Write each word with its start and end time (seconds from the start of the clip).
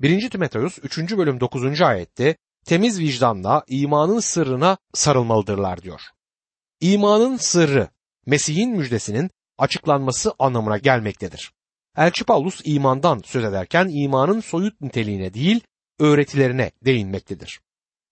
1. 0.00 0.30
Timoteus 0.30 0.78
3. 0.82 0.98
bölüm 1.16 1.40
9. 1.40 1.80
ayette 1.80 2.36
temiz 2.64 3.00
vicdanla 3.00 3.64
imanın 3.68 4.20
sırrına 4.20 4.78
sarılmalıdırlar 4.94 5.82
diyor. 5.82 6.00
İmanın 6.80 7.36
sırrı 7.36 7.88
Mesih'in 8.26 8.76
müjdesinin 8.76 9.30
açıklanması 9.58 10.32
anlamına 10.38 10.78
gelmektedir. 10.78 11.52
Elçi 11.96 12.24
Paulus 12.24 12.60
imandan 12.64 13.22
söz 13.24 13.44
ederken 13.44 13.88
imanın 13.92 14.40
soyut 14.40 14.80
niteliğine 14.80 15.34
değil 15.34 15.60
öğretilerine 15.98 16.70
değinmektedir. 16.84 17.60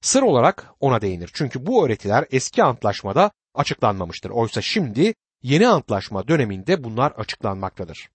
Sır 0.00 0.23
olarak 0.23 0.66
ona 0.80 1.00
değinir. 1.00 1.30
Çünkü 1.34 1.66
bu 1.66 1.87
öğretiler 1.87 2.25
eski 2.30 2.62
antlaşmada 2.62 3.30
açıklanmamıştır. 3.55 4.30
Oysa 4.30 4.62
şimdi 4.62 5.14
yeni 5.43 5.68
antlaşma 5.68 6.29
döneminde 6.29 6.84
bunlar 6.84 7.11
açıklanmaktadır. 7.11 8.09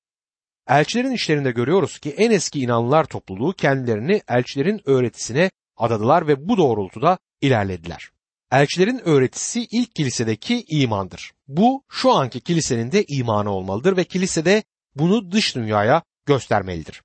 Elçilerin 0.67 1.11
işlerinde 1.11 1.51
görüyoruz 1.51 1.99
ki 1.99 2.09
en 2.09 2.31
eski 2.31 2.59
inanlılar 2.59 3.05
topluluğu 3.05 3.53
kendilerini 3.53 4.21
elçilerin 4.29 4.81
öğretisine 4.85 5.51
adadılar 5.77 6.27
ve 6.27 6.49
bu 6.49 6.57
doğrultuda 6.57 7.17
ilerlediler. 7.41 8.09
Elçilerin 8.51 9.01
öğretisi 9.05 9.67
ilk 9.71 9.95
kilisedeki 9.95 10.63
imandır. 10.69 11.31
Bu 11.47 11.83
şu 11.89 12.11
anki 12.11 12.41
kilisenin 12.41 12.91
de 12.91 13.05
imanı 13.07 13.51
olmalıdır 13.51 13.97
ve 13.97 14.03
kilisede 14.03 14.63
bunu 14.95 15.31
dış 15.31 15.55
dünyaya 15.55 16.03
göstermelidir. 16.25 17.01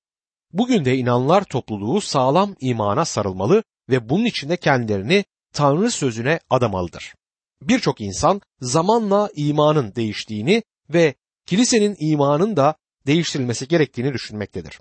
Bugün 0.52 0.84
de 0.84 0.96
inanlar 0.96 1.44
topluluğu 1.44 2.00
sağlam 2.00 2.54
imana 2.60 3.04
sarılmalı 3.04 3.62
ve 3.88 4.08
bunun 4.08 4.24
içinde 4.24 4.56
kendilerini 4.56 5.24
Tanrı 5.52 5.90
sözüne 5.90 6.40
adamalıdır. 6.50 7.14
Birçok 7.62 8.00
insan 8.00 8.40
zamanla 8.60 9.30
imanın 9.36 9.94
değiştiğini 9.94 10.62
ve 10.90 11.14
kilisenin 11.46 11.96
imanın 12.00 12.56
da 12.56 12.74
değiştirilmesi 13.06 13.68
gerektiğini 13.68 14.12
düşünmektedir. 14.12 14.80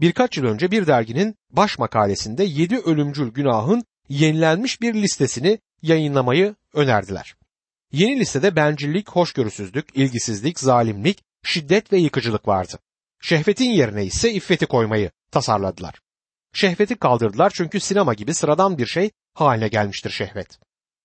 Birkaç 0.00 0.36
yıl 0.36 0.44
önce 0.44 0.70
bir 0.70 0.86
derginin 0.86 1.34
baş 1.50 1.78
makalesinde 1.78 2.44
yedi 2.44 2.78
ölümcül 2.78 3.30
günahın 3.30 3.84
yenilenmiş 4.08 4.80
bir 4.80 4.94
listesini 4.94 5.58
yayınlamayı 5.82 6.54
önerdiler. 6.74 7.34
Yeni 7.92 8.20
listede 8.20 8.56
bencillik, 8.56 9.10
hoşgörüsüzlük, 9.10 9.96
ilgisizlik, 9.96 10.60
zalimlik, 10.60 11.22
şiddet 11.44 11.92
ve 11.92 11.98
yıkıcılık 11.98 12.48
vardı. 12.48 12.78
Şehvetin 13.20 13.70
yerine 13.70 14.04
ise 14.04 14.32
iffeti 14.32 14.66
koymayı 14.66 15.10
tasarladılar. 15.30 16.00
Şehveti 16.52 16.96
kaldırdılar 16.96 17.52
çünkü 17.54 17.80
sinema 17.80 18.14
gibi 18.14 18.34
sıradan 18.34 18.78
bir 18.78 18.86
şey 18.86 19.10
haline 19.34 19.68
gelmiştir 19.68 20.10
şehvet. 20.10 20.58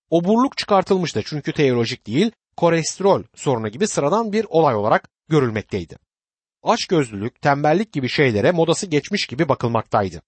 Oburluk 0.10 0.58
çıkartılmıştı 0.58 1.22
çünkü 1.26 1.54
teolojik 1.54 2.08
değil, 2.08 2.32
kolesterol 2.58 3.24
sorunu 3.36 3.70
gibi 3.70 3.88
sıradan 3.88 4.34
bir 4.34 4.46
olay 4.50 4.76
olarak 4.76 5.10
görülmekteydi. 5.30 5.98
Açgözlülük, 6.64 7.42
tembellik 7.42 7.94
gibi 7.94 8.10
şeylere 8.10 8.52
modası 8.52 8.88
geçmiş 8.88 9.28
gibi 9.28 9.50
bakılmaktaydı. 9.50 10.22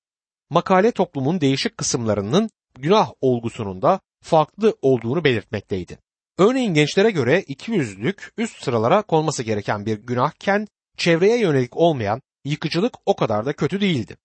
Makale 0.50 0.92
toplumun 0.92 1.42
değişik 1.42 1.78
kısımlarının 1.78 2.50
günah 2.80 3.12
olgusunun 3.22 3.82
da 3.82 4.00
farklı 4.22 4.78
olduğunu 4.82 5.24
belirtmekteydi. 5.24 6.00
Örneğin 6.38 6.74
gençlere 6.74 7.12
göre 7.12 7.42
ikiyüzlülük 7.42 8.34
üst 8.38 8.64
sıralara 8.64 9.02
konması 9.02 9.44
gereken 9.44 9.86
bir 9.86 9.98
günahken 9.98 10.68
çevreye 10.98 11.40
yönelik 11.40 11.78
olmayan 11.78 12.22
yıkıcılık 12.46 12.94
o 13.06 13.16
kadar 13.16 13.46
da 13.46 13.54
kötü 13.54 13.82
değildi. 13.82 14.18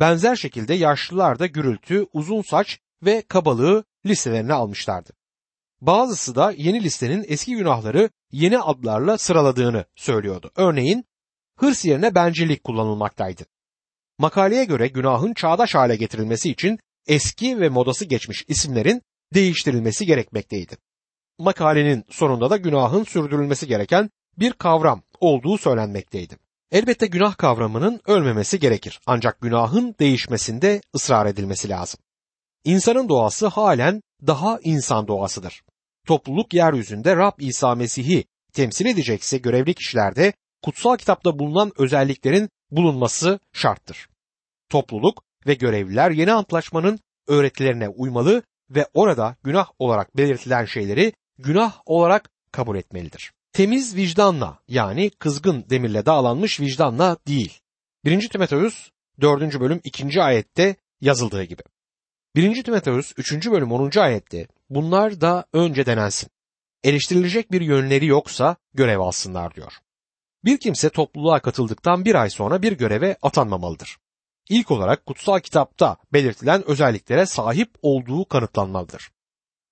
Benzer 0.00 0.36
şekilde 0.36 0.74
yaşlılar 0.74 1.38
da 1.38 1.46
gürültü, 1.46 2.06
uzun 2.12 2.42
saç 2.42 2.78
ve 3.04 3.22
kabalığı 3.22 3.84
listelerine 4.06 4.52
almışlardı. 4.52 5.12
Bazısı 5.80 6.34
da 6.34 6.50
yeni 6.56 6.82
listenin 6.82 7.24
eski 7.28 7.56
günahları 7.56 8.10
yeni 8.32 8.58
adlarla 8.58 9.18
sıraladığını 9.18 9.84
söylüyordu. 9.96 10.50
Örneğin 10.56 11.04
hırs 11.58 11.84
yerine 11.84 12.14
bencillik 12.14 12.64
kullanılmaktaydı. 12.64 13.42
Makaleye 14.18 14.64
göre 14.64 14.88
günahın 14.88 15.34
çağdaş 15.34 15.74
hale 15.74 15.96
getirilmesi 15.96 16.50
için 16.50 16.78
eski 17.06 17.60
ve 17.60 17.68
modası 17.68 18.04
geçmiş 18.04 18.44
isimlerin 18.48 19.02
değiştirilmesi 19.34 20.06
gerekmekteydi. 20.06 20.76
Makalenin 21.38 22.04
sonunda 22.10 22.50
da 22.50 22.56
günahın 22.56 23.04
sürdürülmesi 23.04 23.66
gereken 23.66 24.10
bir 24.38 24.52
kavram 24.52 25.02
olduğu 25.20 25.58
söylenmekteydi. 25.58 26.36
Elbette 26.72 27.06
günah 27.06 27.36
kavramının 27.36 28.00
ölmemesi 28.06 28.58
gerekir 28.58 29.00
ancak 29.06 29.40
günahın 29.40 29.94
değişmesinde 30.00 30.80
ısrar 30.94 31.26
edilmesi 31.26 31.68
lazım. 31.68 32.00
İnsanın 32.64 33.08
doğası 33.08 33.46
halen 33.46 34.02
daha 34.26 34.58
insan 34.62 35.08
doğasıdır. 35.08 35.62
Topluluk 36.06 36.54
yeryüzünde 36.54 37.16
Rab 37.16 37.38
İsa 37.38 37.74
Mesih'i 37.74 38.24
temsil 38.52 38.86
edecekse 38.86 39.38
görevli 39.38 39.74
kişilerde 39.74 40.32
kutsal 40.62 40.96
kitapta 40.96 41.38
bulunan 41.38 41.72
özelliklerin 41.78 42.50
bulunması 42.70 43.38
şarttır. 43.52 44.08
Topluluk 44.68 45.22
ve 45.46 45.54
görevliler 45.54 46.10
yeni 46.10 46.32
antlaşmanın 46.32 46.98
öğretilerine 47.28 47.88
uymalı 47.88 48.42
ve 48.70 48.86
orada 48.94 49.36
günah 49.42 49.66
olarak 49.78 50.16
belirtilen 50.16 50.64
şeyleri 50.64 51.12
günah 51.38 51.80
olarak 51.86 52.30
kabul 52.52 52.76
etmelidir. 52.76 53.32
Temiz 53.52 53.96
vicdanla 53.96 54.58
yani 54.68 55.10
kızgın 55.10 55.64
demirle 55.70 56.06
dağlanmış 56.06 56.60
vicdanla 56.60 57.16
değil. 57.26 57.60
1. 58.04 58.28
Timoteus 58.28 58.90
4. 59.20 59.60
bölüm 59.60 59.80
2. 59.84 60.22
ayette 60.22 60.76
yazıldığı 61.00 61.44
gibi. 61.44 61.62
1. 62.36 62.62
Timoteus 62.64 63.12
3. 63.16 63.50
bölüm 63.50 63.72
10. 63.72 63.98
ayette 63.98 64.48
bunlar 64.70 65.20
da 65.20 65.44
önce 65.52 65.86
denensin. 65.86 66.28
Eleştirilecek 66.84 67.52
bir 67.52 67.60
yönleri 67.60 68.06
yoksa 68.06 68.56
görev 68.74 68.98
alsınlar 68.98 69.54
diyor. 69.54 69.72
Bir 70.44 70.58
kimse 70.58 70.90
topluluğa 70.90 71.40
katıldıktan 71.40 72.04
bir 72.04 72.14
ay 72.14 72.30
sonra 72.30 72.62
bir 72.62 72.72
göreve 72.72 73.16
atanmamalıdır. 73.22 73.96
İlk 74.48 74.70
olarak 74.70 75.06
kutsal 75.06 75.40
kitapta 75.40 75.96
belirtilen 76.12 76.68
özelliklere 76.68 77.26
sahip 77.26 77.70
olduğu 77.82 78.24
kanıtlanmalıdır. 78.24 79.10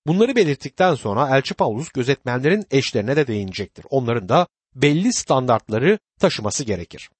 Bunları 0.06 0.36
belirttikten 0.36 0.94
sonra 0.94 1.36
Elçi 1.36 1.54
Paulus 1.54 1.88
gözetmenlerin 1.88 2.66
eşlerine 2.70 3.16
de 3.16 3.26
değinecektir. 3.26 3.86
Onların 3.90 4.28
da 4.28 4.46
belli 4.74 5.12
standartları 5.12 5.98
taşıması 6.20 6.64
gerekir. 6.64 7.10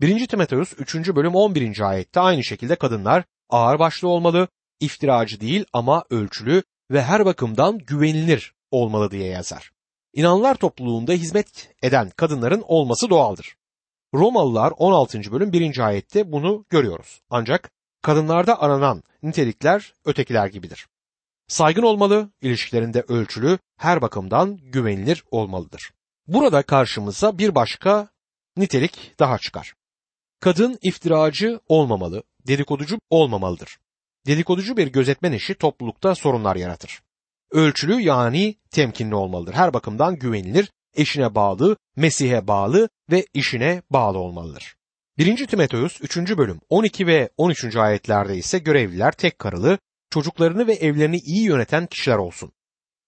1. 0.00 0.26
Timoteus 0.26 0.72
3. 0.78 0.94
bölüm 0.94 1.34
11. 1.34 1.80
ayette 1.80 2.20
aynı 2.20 2.44
şekilde 2.44 2.76
kadınlar 2.76 3.24
ağır 3.50 3.78
başlı 3.78 4.08
olmalı, 4.08 4.48
iftiracı 4.80 5.40
değil 5.40 5.64
ama 5.72 6.04
ölçülü 6.10 6.62
ve 6.90 7.02
her 7.02 7.24
bakımdan 7.24 7.78
güvenilir 7.78 8.54
olmalı 8.70 9.10
diye 9.10 9.26
yazar. 9.28 9.70
İnanlar 10.16 10.54
topluluğunda 10.54 11.12
hizmet 11.12 11.74
eden 11.82 12.10
kadınların 12.10 12.64
olması 12.66 13.10
doğaldır. 13.10 13.56
Romalılar 14.14 14.72
16. 14.76 15.32
bölüm 15.32 15.52
1. 15.52 15.78
ayette 15.78 16.32
bunu 16.32 16.64
görüyoruz. 16.70 17.20
Ancak 17.30 17.70
kadınlarda 18.02 18.62
aranan 18.62 19.02
nitelikler 19.22 19.94
ötekiler 20.04 20.46
gibidir. 20.46 20.86
Saygın 21.48 21.82
olmalı, 21.82 22.30
ilişkilerinde 22.40 23.04
ölçülü, 23.08 23.58
her 23.78 24.02
bakımdan 24.02 24.56
güvenilir 24.56 25.24
olmalıdır. 25.30 25.92
Burada 26.26 26.62
karşımıza 26.62 27.38
bir 27.38 27.54
başka 27.54 28.08
nitelik 28.56 29.18
daha 29.18 29.38
çıkar. 29.38 29.74
Kadın 30.40 30.78
iftiracı 30.82 31.60
olmamalı, 31.68 32.22
dedikoducu 32.46 32.98
olmamalıdır. 33.10 33.78
Dedikoducu 34.26 34.76
bir 34.76 34.86
gözetmen 34.86 35.32
işi 35.32 35.54
toplulukta 35.54 36.14
sorunlar 36.14 36.56
yaratır. 36.56 37.05
Ölçülü 37.56 38.00
yani 38.00 38.54
temkinli 38.70 39.14
olmalıdır. 39.14 39.54
Her 39.54 39.74
bakımdan 39.74 40.18
güvenilir, 40.18 40.72
eşine 40.94 41.34
bağlı, 41.34 41.76
Mesih'e 41.96 42.46
bağlı 42.46 42.88
ve 43.10 43.26
işine 43.34 43.82
bağlı 43.90 44.18
olmalıdır. 44.18 44.76
1. 45.18 45.46
Timoteus 45.46 46.00
3. 46.00 46.16
bölüm 46.16 46.60
12 46.68 47.06
ve 47.06 47.30
13. 47.36 47.76
ayetlerde 47.76 48.36
ise 48.36 48.58
görevliler 48.58 49.12
tek 49.12 49.38
karılı, 49.38 49.78
çocuklarını 50.10 50.66
ve 50.66 50.72
evlerini 50.72 51.16
iyi 51.18 51.42
yöneten 51.42 51.86
kişiler 51.86 52.16
olsun. 52.16 52.52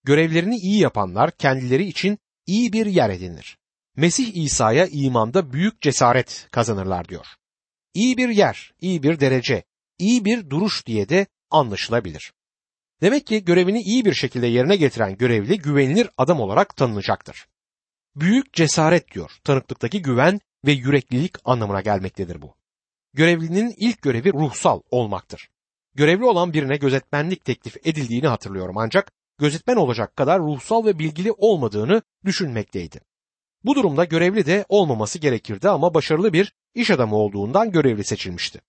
Görevlerini 0.05 0.57
iyi 0.57 0.81
yapanlar 0.81 1.31
kendileri 1.31 1.85
için 1.85 2.19
iyi 2.47 2.73
bir 2.73 2.87
yer 2.87 3.11
edinir. 3.11 3.59
Mesih 3.97 4.37
İsa'ya 4.37 4.87
imanda 4.87 5.53
büyük 5.53 5.81
cesaret 5.81 6.49
kazanırlar 6.51 7.09
diyor. 7.09 7.27
İyi 7.95 8.17
bir 8.17 8.29
yer, 8.29 8.73
iyi 8.81 9.03
bir 9.03 9.21
derece, 9.21 9.63
iyi 9.99 10.25
bir 10.25 10.51
duruş 10.51 10.87
diye 10.87 11.09
de 11.09 11.27
anlaşılabilir. 11.51 12.33
Demek 13.03 13.27
ki 13.27 13.45
görevini 13.45 13.83
iyi 13.83 14.05
bir 14.05 14.15
şekilde 14.15 14.47
yerine 14.47 14.77
getiren 14.77 15.17
görevli 15.17 15.59
güvenilir 15.59 16.09
adam 16.17 16.41
olarak 16.41 16.77
tanınacaktır. 16.77 17.47
Büyük 18.17 18.53
cesaret 18.53 19.15
diyor. 19.15 19.31
Tanıklıktaki 19.45 20.03
güven 20.03 20.41
ve 20.67 20.73
yüreklilik 20.73 21.35
anlamına 21.45 21.81
gelmektedir 21.81 22.43
bu. 22.43 22.55
Görevlinin 23.15 23.75
ilk 23.77 24.03
görevi 24.03 24.33
ruhsal 24.33 24.81
olmaktır. 24.91 25.49
Görevli 25.95 26.25
olan 26.25 26.53
birine 26.53 26.77
gözetmenlik 26.77 27.45
teklif 27.45 27.77
edildiğini 27.87 28.27
hatırlıyorum 28.27 28.79
ancak 28.79 29.13
gözetmen 29.39 29.77
olacak 29.77 30.17
kadar 30.17 30.41
ruhsal 30.41 30.85
ve 30.85 30.99
bilgili 30.99 31.33
olmadığını 31.33 32.03
düşünmekteydi. 32.25 33.01
Bu 33.65 33.75
durumda 33.75 34.05
görevli 34.05 34.47
de 34.47 34.65
olmaması 34.69 35.19
gerekirdi 35.19 35.69
ama 35.69 35.95
başarılı 35.95 36.33
bir 36.33 36.55
iş 36.75 36.91
adamı 36.91 37.17
olduğundan 37.17 37.73
görevli 37.73 38.05
seçilmişti. 38.05 38.61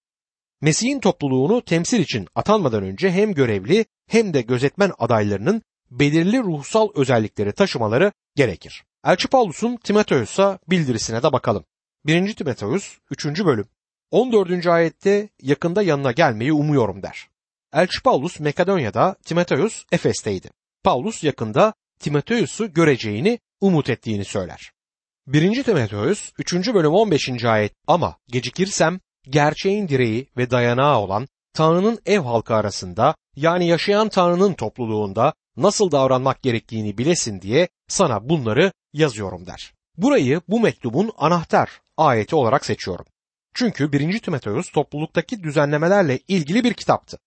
Mesih'in 0.62 1.00
topluluğunu 1.00 1.62
temsil 1.62 2.00
için 2.00 2.28
atanmadan 2.36 2.84
önce 2.84 3.12
hem 3.12 3.34
görevli 3.34 3.86
hem 4.08 4.34
de 4.34 4.42
gözetmen 4.42 4.92
adaylarının 5.00 5.62
belirli 5.92 6.40
ruhsal 6.40 6.90
özellikleri 6.96 7.52
taşımaları 7.52 8.12
gerekir. 8.36 8.84
Elçi 9.06 9.28
Paulus'un 9.28 9.78
Timoteus'a 9.78 10.60
bildirisine 10.68 11.24
de 11.24 11.32
bakalım. 11.32 11.66
1. 12.06 12.34
Timoteus 12.34 12.98
3. 13.12 13.26
bölüm 13.26 13.68
14. 14.12 14.68
ayette 14.68 15.30
yakında 15.42 15.82
yanına 15.82 16.12
gelmeyi 16.12 16.54
umuyorum 16.54 17.04
der. 17.04 17.28
Elçi 17.74 18.04
Paulus 18.04 18.40
Makedonya'da, 18.40 19.16
Timoteus 19.26 19.86
Efes'teydi. 19.92 20.50
Paulus 20.84 21.24
yakında 21.24 21.74
Timoteus'u 22.00 22.74
göreceğini 22.74 23.40
umut 23.62 23.90
ettiğini 23.90 24.26
söyler. 24.26 24.72
1. 25.28 25.64
Timoteus 25.64 26.32
3. 26.38 26.74
bölüm 26.74 26.92
15. 26.92 27.46
ayet 27.46 27.74
ama 27.88 28.18
gecikirsem 28.28 29.00
gerçeğin 29.30 29.88
direği 29.88 30.28
ve 30.38 30.52
dayanağı 30.52 31.00
olan 31.00 31.28
Tanrı'nın 31.54 32.00
ev 32.06 32.20
halkı 32.20 32.56
arasında 32.56 33.16
yani 33.36 33.68
yaşayan 33.68 34.10
Tanrı'nın 34.10 34.54
topluluğunda 34.54 35.34
nasıl 35.58 35.92
davranmak 35.92 36.44
gerektiğini 36.44 36.98
bilesin 36.98 37.42
diye 37.42 37.68
sana 37.88 38.30
bunları 38.30 38.72
yazıyorum 38.94 39.46
der. 39.46 39.74
Burayı 39.98 40.42
bu 40.48 40.60
mektubun 40.60 41.12
anahtar 41.18 41.82
ayeti 41.98 42.36
olarak 42.36 42.66
seçiyorum. 42.66 43.06
Çünkü 43.54 43.92
1. 43.92 44.20
Timoteus 44.20 44.72
topluluktaki 44.72 45.44
düzenlemelerle 45.44 46.20
ilgili 46.28 46.64
bir 46.64 46.74
kitaptı. 46.74 47.20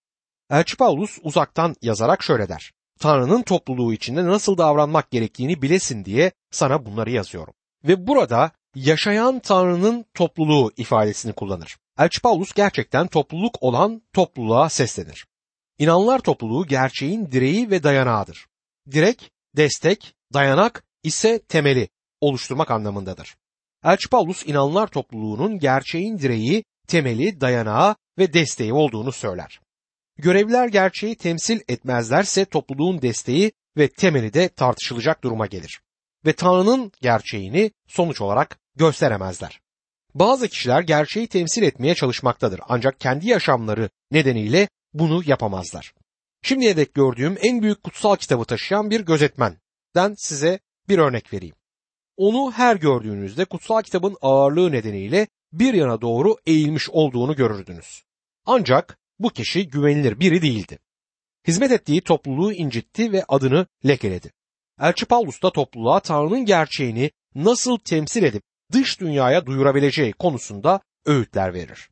Elçi 0.51 0.77
Paulus 0.77 1.19
uzaktan 1.23 1.77
yazarak 1.83 2.23
şöyle 2.23 2.49
der. 2.49 2.73
Tanrı'nın 3.01 3.43
topluluğu 3.43 3.93
içinde 3.93 4.25
nasıl 4.25 4.59
davranmak 4.59 5.11
gerektiğini 5.11 5.63
bilesin 5.63 6.05
diye 6.05 6.33
sana 6.51 6.87
bunları 6.87 7.11
yazıyorum. 7.11 7.55
Ve 7.85 8.07
burada 8.07 8.51
yaşayan 8.75 9.41
Tanrı'nın 9.41 10.05
topluluğu 10.15 10.73
ifadesini 10.77 11.33
kullanır. 11.33 11.77
Elçi 11.99 12.21
Paulus 12.21 12.53
gerçekten 12.53 13.07
topluluk 13.07 13.63
olan 13.63 14.03
topluluğa 14.13 14.69
seslenir. 14.69 15.27
İnanlar 15.79 16.19
topluluğu 16.19 16.67
gerçeğin 16.67 17.33
direği 17.33 17.71
ve 17.71 17.83
dayanağıdır. 17.83 18.47
Direk, 18.91 19.31
destek, 19.57 20.15
dayanak 20.33 20.85
ise 21.03 21.39
temeli 21.39 21.89
oluşturmak 22.21 22.71
anlamındadır. 22.71 23.37
Elçi 23.85 24.09
Paulus 24.09 24.47
inanlar 24.47 24.87
topluluğunun 24.87 25.59
gerçeğin 25.59 26.19
direği, 26.19 26.65
temeli, 26.87 27.41
dayanağı 27.41 27.97
ve 28.19 28.33
desteği 28.33 28.73
olduğunu 28.73 29.13
söyler. 29.13 29.61
Görevliler 30.19 30.69
gerçeği 30.69 31.17
temsil 31.17 31.61
etmezlerse 31.69 32.45
topluluğun 32.45 33.03
desteği 33.03 33.53
ve 33.77 33.89
temeli 33.89 34.35
de 34.35 34.49
tartışılacak 34.49 35.25
duruma 35.25 35.47
gelir. 35.47 35.81
Ve 36.27 36.33
Tanrı'nın 36.33 36.93
gerçeğini 37.01 37.71
sonuç 37.89 38.21
olarak 38.21 38.59
gösteremezler. 38.77 39.61
Bazı 40.15 40.49
kişiler 40.49 40.83
gerçeği 40.83 41.27
temsil 41.27 41.63
etmeye 41.63 41.95
çalışmaktadır 41.95 42.61
ancak 42.69 43.01
kendi 43.01 43.29
yaşamları 43.29 43.91
nedeniyle 44.11 44.69
bunu 44.95 45.23
yapamazlar. 45.27 45.95
Şimdiye 46.43 46.77
dek 46.77 46.95
gördüğüm 46.95 47.37
en 47.41 47.63
büyük 47.63 47.83
kutsal 47.83 48.17
kitabı 48.17 48.45
taşıyan 48.45 48.91
bir 48.91 49.01
gözetmenden 49.01 50.15
size 50.17 50.59
bir 50.89 50.99
örnek 50.99 51.33
vereyim. 51.33 51.55
Onu 52.17 52.53
her 52.53 52.77
gördüğünüzde 52.77 53.45
kutsal 53.45 53.83
kitabın 53.83 54.17
ağırlığı 54.21 54.73
nedeniyle 54.73 55.27
bir 55.53 55.75
yana 55.75 56.01
doğru 56.01 56.37
eğilmiş 56.47 56.91
olduğunu 56.91 57.37
görürdünüz. 57.37 58.03
Ancak 58.47 58.99
bu 59.19 59.31
kişi 59.31 59.69
güvenilir 59.69 60.21
biri 60.21 60.43
değildi. 60.43 60.79
Hizmet 61.47 61.73
ettiği 61.73 62.01
topluluğu 62.01 62.53
incitti 62.53 63.13
ve 63.13 63.25
adını 63.29 63.67
lekeledi. 63.87 64.33
Elçi 64.81 65.07
Paulus 65.07 65.43
da 65.43 65.53
topluluğa 65.53 66.01
Tanrı'nın 66.01 66.45
gerçeğini 66.45 67.11
nasıl 67.35 67.79
temsil 67.79 68.23
edip 68.23 68.43
dış 68.73 69.01
dünyaya 69.01 69.47
duyurabileceği 69.47 70.13
konusunda 70.13 70.81
öğütler 71.07 71.55
verir. 71.55 71.91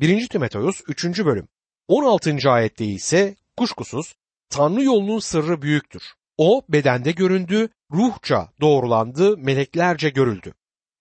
1. 0.00 0.28
Timoteus 0.28 0.82
3. 0.88 1.04
bölüm 1.04 1.48
16. 1.88 2.50
ayette 2.50 2.84
ise 2.84 3.34
kuşkusuz 3.56 4.14
Tanrı 4.50 4.82
yolunun 4.82 5.18
sırrı 5.18 5.62
büyüktür. 5.62 6.02
O 6.38 6.62
bedende 6.68 7.12
göründü, 7.12 7.68
ruhça 7.92 8.48
doğrulandı, 8.60 9.36
meleklerce 9.36 10.08
görüldü. 10.08 10.54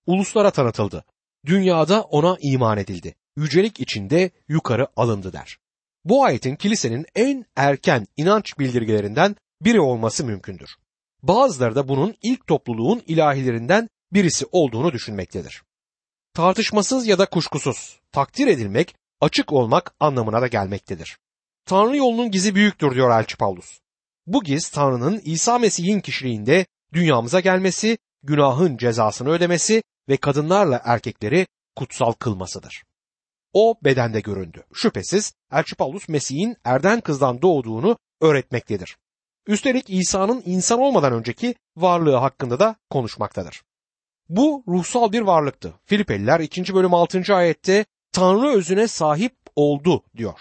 Uluslara 0.05 0.51
tanıtıldı. 0.51 1.05
Dünyada 1.45 2.01
ona 2.01 2.37
iman 2.41 2.77
edildi. 2.77 3.15
Yücelik 3.35 3.79
içinde 3.79 4.31
yukarı 4.47 4.87
alındı 4.95 5.33
der. 5.33 5.57
Bu 6.05 6.25
ayetin 6.25 6.55
kilisenin 6.55 7.05
en 7.15 7.45
erken 7.55 8.07
inanç 8.17 8.59
bildirgelerinden 8.59 9.35
biri 9.61 9.81
olması 9.81 10.25
mümkündür. 10.25 10.69
Bazıları 11.23 11.75
da 11.75 11.87
bunun 11.87 12.15
ilk 12.21 12.47
topluluğun 12.47 13.01
ilahilerinden 13.07 13.89
birisi 14.13 14.45
olduğunu 14.51 14.93
düşünmektedir. 14.93 15.63
Tartışmasız 16.33 17.07
ya 17.07 17.19
da 17.19 17.25
kuşkusuz, 17.25 17.99
takdir 18.11 18.47
edilmek, 18.47 18.95
açık 19.21 19.53
olmak 19.53 19.95
anlamına 19.99 20.41
da 20.41 20.47
gelmektedir. 20.47 21.17
Tanrı 21.65 21.97
yolunun 21.97 22.31
gizi 22.31 22.55
büyüktür 22.55 22.95
diyor 22.95 23.19
Elçi 23.19 23.37
Paulus. 23.37 23.79
Bu 24.27 24.43
giz 24.43 24.69
Tanrı'nın 24.69 25.21
İsa 25.23 25.59
Mesih'in 25.59 25.99
kişiliğinde 25.99 26.65
dünyamıza 26.93 27.39
gelmesi, 27.39 27.97
günahın 28.23 28.77
cezasını 28.77 29.29
ödemesi 29.29 29.83
ve 30.09 30.17
kadınlarla 30.17 30.81
erkekleri 30.83 31.47
kutsal 31.75 32.11
kılmasıdır. 32.11 32.83
O 33.53 33.75
bedende 33.83 34.19
göründü. 34.19 34.63
Şüphesiz 34.73 35.33
Elçi 35.51 35.75
Paulus 35.75 36.09
Mesih'in 36.09 36.57
erden 36.63 37.01
kızdan 37.01 37.41
doğduğunu 37.41 37.97
öğretmektedir. 38.21 38.97
Üstelik 39.47 39.89
İsa'nın 39.89 40.43
insan 40.45 40.79
olmadan 40.79 41.13
önceki 41.13 41.55
varlığı 41.77 42.15
hakkında 42.15 42.59
da 42.59 42.75
konuşmaktadır. 42.89 43.63
Bu 44.29 44.63
ruhsal 44.67 45.11
bir 45.11 45.21
varlıktı. 45.21 45.73
Filipeliler 45.85 46.39
2. 46.39 46.73
bölüm 46.73 46.93
6. 46.93 47.35
ayette 47.35 47.85
Tanrı 48.11 48.47
özüne 48.47 48.87
sahip 48.87 49.35
oldu 49.55 50.03
diyor. 50.17 50.39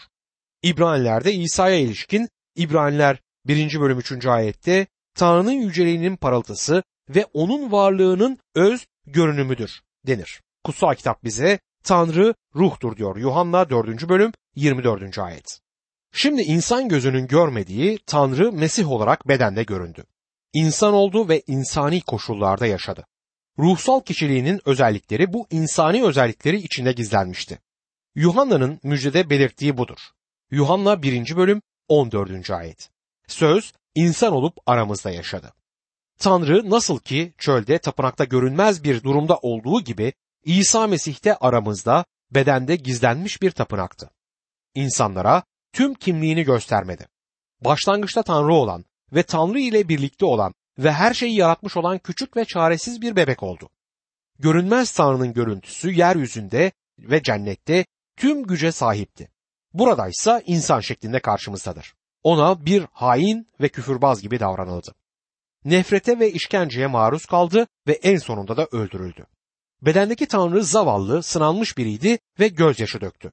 İbraniler'de 0.62 1.32
İsa'ya 1.32 1.76
ilişkin 1.76 2.29
İbraniler 2.56 3.20
1. 3.46 3.81
bölüm 3.81 3.99
3. 3.99 4.26
ayette 4.26 4.87
Tanrı'nın 5.14 5.52
yüceliğinin 5.52 6.17
parıltısı 6.17 6.82
ve 7.08 7.26
onun 7.32 7.73
varlığının 7.73 8.38
öz 8.55 8.87
görünümüdür 9.06 9.81
denir. 10.06 10.43
Kutsal 10.64 10.94
kitap 10.94 11.25
bize 11.25 11.58
Tanrı 11.85 12.35
ruhtur 12.55 12.96
diyor 12.96 13.17
Yuhanna 13.17 13.70
4. 13.70 14.08
bölüm 14.08 14.32
24. 14.56 15.19
ayet. 15.19 15.61
Şimdi 16.12 16.43
insan 16.43 16.88
gözünün 16.88 17.26
görmediği 17.26 17.99
Tanrı 18.06 18.52
Mesih 18.52 18.90
olarak 18.90 19.28
bedende 19.28 19.62
göründü. 19.62 20.05
İnsan 20.52 20.94
oldu 20.94 21.28
ve 21.28 21.43
insani 21.46 22.00
koşullarda 22.00 22.67
yaşadı. 22.67 23.06
Ruhsal 23.58 24.00
kişiliğinin 24.00 24.60
özellikleri 24.64 25.32
bu 25.32 25.46
insani 25.50 26.04
özellikleri 26.04 26.56
içinde 26.56 26.93
gizlenmişti. 26.93 27.58
Yuhanna'nın 28.14 28.81
müjdede 28.82 29.31
belirttiği 29.31 29.76
budur. 29.76 29.99
Yuhanna 30.50 31.02
1. 31.02 31.37
bölüm 31.37 31.62
14. 31.88 32.50
ayet. 32.50 32.90
Söz 33.26 33.72
insan 33.94 34.32
olup 34.32 34.56
aramızda 34.66 35.10
yaşadı. 35.10 35.52
Tanrı 36.19 36.70
nasıl 36.70 36.99
ki 36.99 37.32
çölde 37.38 37.78
tapınakta 37.78 38.25
görünmez 38.25 38.84
bir 38.84 39.02
durumda 39.02 39.37
olduğu 39.37 39.81
gibi 39.81 40.12
İsa 40.44 40.87
Mesih'te 40.87 41.37
aramızda 41.37 42.04
bedende 42.31 42.76
gizlenmiş 42.76 43.43
bir 43.43 43.50
tapınaktı. 43.50 44.10
İnsanlara 44.75 45.43
tüm 45.72 45.94
kimliğini 45.94 46.44
göstermedi. 46.44 47.09
Başlangıçta 47.61 48.23
Tanrı 48.23 48.54
olan 48.54 48.85
ve 49.12 49.23
Tanrı 49.23 49.61
ile 49.61 49.88
birlikte 49.88 50.25
olan 50.25 50.54
ve 50.79 50.93
her 50.93 51.14
şeyi 51.14 51.35
yaratmış 51.35 51.76
olan 51.76 51.99
küçük 51.99 52.37
ve 52.37 52.45
çaresiz 52.45 53.02
bir 53.02 53.17
bebek 53.17 53.43
oldu. 53.43 53.69
Görünmez 54.38 54.93
Tanrı'nın 54.93 55.33
görüntüsü 55.33 55.91
yeryüzünde 55.91 56.73
ve 56.99 57.23
cennette 57.23 57.85
tüm 58.17 58.43
güce 58.43 58.73
sahipti. 58.73 59.29
Buradaysa 59.73 60.43
insan 60.47 60.81
şeklinde 60.81 61.21
karşımızdadır. 61.21 61.95
Ona 62.23 62.67
bir 62.67 62.87
hain 62.93 63.49
ve 63.61 63.69
küfürbaz 63.69 64.23
gibi 64.23 64.41
davranıldı. 64.41 64.95
Nefrete 65.64 66.19
ve 66.19 66.33
işkenceye 66.33 66.87
maruz 66.87 67.26
kaldı 67.26 67.67
ve 67.87 67.93
en 67.93 68.17
sonunda 68.17 68.57
da 68.57 68.67
öldürüldü. 68.73 69.26
Bedendeki 69.83 70.26
Tanrı 70.26 70.64
zavallı, 70.64 71.23
sınanmış 71.23 71.79
biriydi 71.79 72.19
ve 72.41 72.49
gözyaşı 72.49 73.00
döktü. 73.00 73.33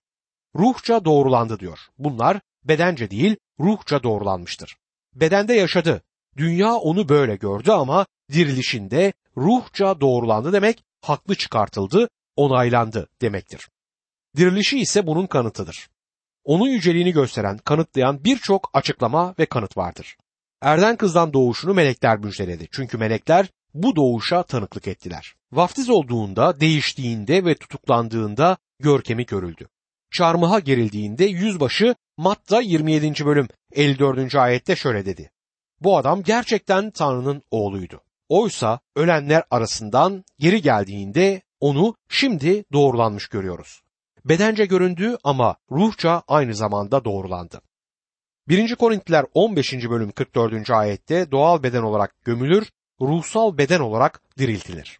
Ruhça 0.55 1.05
doğrulandı 1.05 1.59
diyor. 1.59 1.79
Bunlar 1.97 2.39
bedence 2.63 3.11
değil, 3.11 3.35
ruhça 3.59 4.03
doğrulanmıştır. 4.03 4.77
Bedende 5.13 5.53
yaşadı. 5.53 6.01
Dünya 6.39 6.73
onu 6.73 7.09
böyle 7.09 7.35
gördü 7.35 7.71
ama 7.71 8.05
dirilişinde 8.31 9.13
ruhça 9.37 10.01
doğrulandı 10.01 10.53
demek 10.53 10.83
haklı 11.01 11.35
çıkartıldı, 11.35 12.09
onaylandı 12.35 13.07
demektir. 13.21 13.69
Dirilişi 14.37 14.79
ise 14.79 15.07
bunun 15.07 15.27
kanıtıdır. 15.27 15.89
Onun 16.43 16.67
yüceliğini 16.67 17.11
gösteren, 17.11 17.57
kanıtlayan 17.57 18.23
birçok 18.23 18.69
açıklama 18.73 19.35
ve 19.39 19.45
kanıt 19.45 19.77
vardır. 19.77 20.17
Erden 20.61 20.95
kızdan 20.95 21.33
doğuşunu 21.33 21.73
melekler 21.73 22.17
müjdeledi. 22.17 22.67
Çünkü 22.71 22.97
melekler 22.97 23.49
bu 23.73 23.95
doğuşa 23.95 24.43
tanıklık 24.43 24.87
ettiler. 24.87 25.35
Vaftiz 25.51 25.89
olduğunda, 25.89 26.59
değiştiğinde 26.59 27.45
ve 27.45 27.55
tutuklandığında 27.55 28.57
görkemi 28.79 29.25
görüldü. 29.25 29.67
Çarmıha 30.11 30.59
gerildiğinde 30.59 31.25
yüzbaşı 31.25 31.95
Matta 32.17 32.61
27. 32.61 33.25
bölüm 33.25 33.47
54. 33.73 34.35
ayette 34.35 34.75
şöyle 34.75 35.05
dedi. 35.05 35.31
Bu 35.81 35.97
adam 35.97 36.23
gerçekten 36.23 36.91
Tanrı'nın 36.91 37.43
oğluydu. 37.51 38.01
Oysa 38.29 38.79
ölenler 38.95 39.43
arasından 39.51 40.23
geri 40.39 40.61
geldiğinde 40.61 41.41
onu 41.59 41.95
şimdi 42.09 42.63
doğrulanmış 42.73 43.27
görüyoruz. 43.27 43.81
Bedence 44.25 44.65
göründü 44.65 45.17
ama 45.23 45.55
ruhça 45.71 46.23
aynı 46.27 46.55
zamanda 46.55 47.05
doğrulandı. 47.05 47.61
1. 48.47 48.75
Korintiler 48.75 49.25
15. 49.33 49.73
bölüm 49.73 50.11
44. 50.11 50.69
ayette 50.69 51.31
doğal 51.31 51.63
beden 51.63 51.83
olarak 51.83 52.23
gömülür, 52.25 52.71
ruhsal 53.01 53.57
beden 53.57 53.79
olarak 53.79 54.21
diriltilir. 54.37 54.99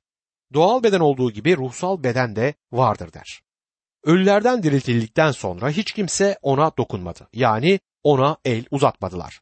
Doğal 0.54 0.84
beden 0.84 1.00
olduğu 1.00 1.32
gibi 1.32 1.58
ruhsal 1.58 2.04
beden 2.04 2.36
de 2.36 2.54
vardır 2.72 3.14
der. 3.14 3.42
Ölülerden 4.04 4.64
diriltildikten 4.64 5.32
sonra 5.32 5.70
hiç 5.70 5.92
kimse 5.92 6.38
ona 6.42 6.72
dokunmadı. 6.78 7.28
Yani 7.34 7.80
ona 8.04 8.38
el 8.46 8.66
uzatmadılar. 8.72 9.42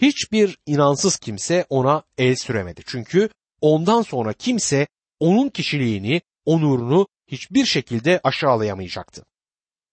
Hiçbir 0.00 0.58
inansız 0.66 1.16
kimse 1.16 1.66
ona 1.68 2.02
el 2.18 2.36
süremedi. 2.36 2.82
Çünkü 2.86 3.28
ondan 3.60 4.02
sonra 4.02 4.32
kimse 4.32 4.86
onun 5.20 5.48
kişiliğini, 5.48 6.20
onurunu 6.44 7.08
hiçbir 7.26 7.66
şekilde 7.66 8.20
aşağılayamayacaktı. 8.24 9.24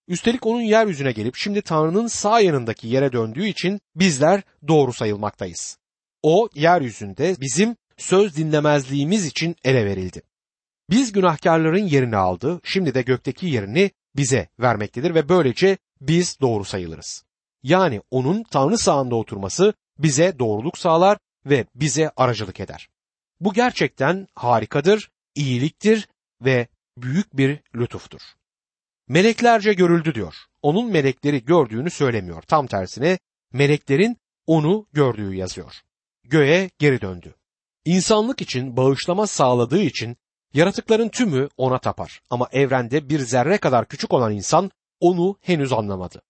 Üstelik 0.07 0.45
onun 0.45 0.61
yeryüzüne 0.61 1.11
gelip 1.11 1.35
şimdi 1.35 1.61
Tanrı'nın 1.61 2.07
sağ 2.07 2.39
yanındaki 2.39 2.87
yere 2.87 3.11
döndüğü 3.11 3.47
için 3.47 3.81
bizler 3.95 4.41
doğru 4.67 4.93
sayılmaktayız. 4.93 5.77
O 6.23 6.49
yeryüzünde 6.55 7.35
bizim 7.41 7.75
söz 7.97 8.35
dinlemezliğimiz 8.35 9.25
için 9.25 9.55
ele 9.63 9.85
verildi. 9.85 10.21
Biz 10.89 11.11
günahkarların 11.11 11.87
yerini 11.87 12.17
aldı, 12.17 12.61
şimdi 12.63 12.93
de 12.93 13.01
gökteki 13.01 13.47
yerini 13.47 13.91
bize 14.15 14.47
vermektedir 14.59 15.15
ve 15.15 15.29
böylece 15.29 15.77
biz 16.01 16.39
doğru 16.41 16.65
sayılırız. 16.65 17.23
Yani 17.63 18.01
onun 18.11 18.43
Tanrı 18.43 18.77
sağında 18.77 19.15
oturması 19.15 19.73
bize 19.99 20.39
doğruluk 20.39 20.77
sağlar 20.77 21.17
ve 21.45 21.65
bize 21.75 22.11
aracılık 22.17 22.59
eder. 22.59 22.89
Bu 23.39 23.53
gerçekten 23.53 24.27
harikadır, 24.35 25.11
iyiliktir 25.35 26.07
ve 26.41 26.67
büyük 26.97 27.37
bir 27.37 27.59
lütuftur. 27.75 28.21
Meleklerce 29.07 29.73
görüldü 29.73 30.15
diyor. 30.15 30.35
Onun 30.61 30.91
melekleri 30.91 31.45
gördüğünü 31.45 31.89
söylemiyor. 31.89 32.41
Tam 32.41 32.67
tersine 32.67 33.19
meleklerin 33.53 34.17
onu 34.47 34.87
gördüğü 34.93 35.35
yazıyor. 35.35 35.81
Göğe 36.23 36.69
geri 36.79 37.01
döndü. 37.01 37.35
İnsanlık 37.85 38.41
için 38.41 38.77
bağışlama 38.77 39.27
sağladığı 39.27 39.81
için 39.81 40.17
yaratıkların 40.53 41.09
tümü 41.09 41.49
ona 41.57 41.79
tapar. 41.79 42.21
Ama 42.29 42.47
evrende 42.51 43.09
bir 43.09 43.19
zerre 43.19 43.57
kadar 43.57 43.87
küçük 43.87 44.13
olan 44.13 44.33
insan 44.33 44.71
onu 44.99 45.37
henüz 45.41 45.73
anlamadı. 45.73 46.21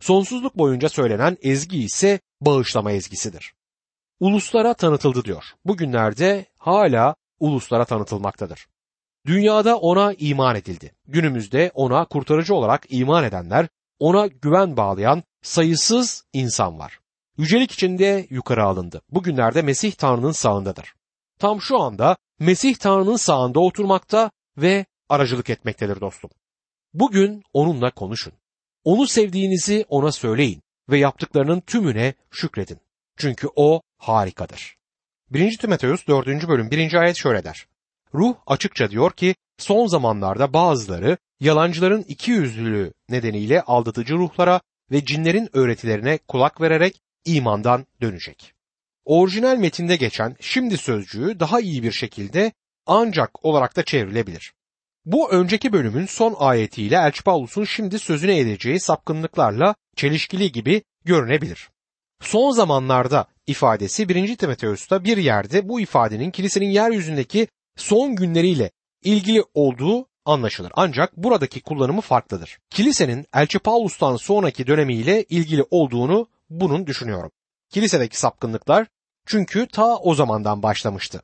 Sonsuzluk 0.00 0.58
boyunca 0.58 0.88
söylenen 0.88 1.36
ezgi 1.42 1.82
ise 1.82 2.20
bağışlama 2.40 2.92
ezgisidir. 2.92 3.54
Uluslara 4.20 4.74
tanıtıldı 4.74 5.24
diyor. 5.24 5.44
Bugünlerde 5.64 6.46
hala 6.58 7.14
uluslara 7.40 7.84
tanıtılmaktadır. 7.84 8.66
Dünyada 9.26 9.78
ona 9.78 10.12
iman 10.18 10.56
edildi. 10.56 10.92
Günümüzde 11.08 11.70
ona 11.74 12.04
kurtarıcı 12.04 12.54
olarak 12.54 12.86
iman 12.88 13.24
edenler, 13.24 13.68
ona 13.98 14.26
güven 14.26 14.76
bağlayan 14.76 15.22
sayısız 15.42 16.24
insan 16.32 16.78
var. 16.78 17.00
Yücelik 17.38 17.72
içinde 17.72 18.26
yukarı 18.30 18.64
alındı. 18.64 19.02
Bugünlerde 19.10 19.62
Mesih 19.62 19.92
Tanrı'nın 19.92 20.32
sağındadır. 20.32 20.94
Tam 21.38 21.60
şu 21.60 21.82
anda 21.82 22.16
Mesih 22.38 22.74
Tanrı'nın 22.74 23.16
sağında 23.16 23.60
oturmakta 23.60 24.30
ve 24.56 24.86
aracılık 25.08 25.50
etmektedir 25.50 26.00
dostum. 26.00 26.30
Bugün 26.94 27.42
onunla 27.52 27.90
konuşun. 27.90 28.32
Onu 28.86 29.06
sevdiğinizi 29.06 29.84
ona 29.88 30.12
söyleyin 30.12 30.62
ve 30.90 30.98
yaptıklarının 30.98 31.60
tümüne 31.60 32.14
şükredin. 32.30 32.78
Çünkü 33.16 33.48
o 33.56 33.82
harikadır. 33.98 34.76
1. 35.30 35.58
Timoteus 35.58 36.06
4. 36.06 36.26
bölüm 36.48 36.70
1. 36.70 36.94
ayet 36.94 37.16
şöyle 37.16 37.44
der. 37.44 37.66
Ruh 38.14 38.34
açıkça 38.46 38.90
diyor 38.90 39.12
ki 39.12 39.34
son 39.58 39.86
zamanlarda 39.86 40.52
bazıları 40.52 41.18
yalancıların 41.40 42.04
iki 42.08 42.30
yüzlülüğü 42.30 42.92
nedeniyle 43.08 43.62
aldatıcı 43.62 44.14
ruhlara 44.14 44.60
ve 44.90 45.04
cinlerin 45.04 45.50
öğretilerine 45.52 46.18
kulak 46.28 46.60
vererek 46.60 47.00
imandan 47.24 47.86
dönecek. 48.02 48.54
Orijinal 49.04 49.56
metinde 49.56 49.96
geçen 49.96 50.36
şimdi 50.40 50.76
sözcüğü 50.76 51.40
daha 51.40 51.60
iyi 51.60 51.82
bir 51.82 51.92
şekilde 51.92 52.52
ancak 52.86 53.44
olarak 53.44 53.76
da 53.76 53.84
çevrilebilir. 53.84 54.52
Bu 55.06 55.30
önceki 55.30 55.72
bölümün 55.72 56.06
son 56.06 56.34
ayetiyle 56.38 56.96
Elçi 56.96 57.22
Paulus'un 57.22 57.64
şimdi 57.64 57.98
sözüne 57.98 58.38
edeceği 58.38 58.80
sapkınlıklarla 58.80 59.74
çelişkili 59.96 60.52
gibi 60.52 60.82
görünebilir. 61.04 61.70
Son 62.22 62.50
zamanlarda 62.50 63.26
ifadesi 63.46 64.08
1. 64.08 64.36
Timoteus'ta 64.36 65.04
bir 65.04 65.16
yerde 65.16 65.68
bu 65.68 65.80
ifadenin 65.80 66.30
kilisenin 66.30 66.70
yeryüzündeki 66.70 67.48
son 67.76 68.16
günleriyle 68.16 68.70
ilgili 69.04 69.44
olduğu 69.54 70.06
anlaşılır. 70.24 70.72
Ancak 70.74 71.16
buradaki 71.16 71.60
kullanımı 71.60 72.00
farklıdır. 72.00 72.58
Kilisenin 72.70 73.26
Elçi 73.34 73.58
Paulus'tan 73.58 74.16
sonraki 74.16 74.66
dönemiyle 74.66 75.22
ilgili 75.24 75.64
olduğunu 75.70 76.28
bunun 76.50 76.86
düşünüyorum. 76.86 77.30
Kilisedeki 77.70 78.18
sapkınlıklar 78.18 78.86
çünkü 79.26 79.66
ta 79.66 79.96
o 79.96 80.14
zamandan 80.14 80.62
başlamıştı. 80.62 81.22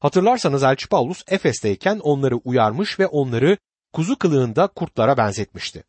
Hatırlarsanız 0.00 0.62
Elçi 0.62 0.88
Paulus 0.88 1.22
Efes'teyken 1.28 1.98
onları 1.98 2.36
uyarmış 2.36 3.00
ve 3.00 3.06
onları 3.06 3.58
kuzu 3.92 4.18
kılığında 4.18 4.66
kurtlara 4.66 5.16
benzetmişti. 5.16 5.84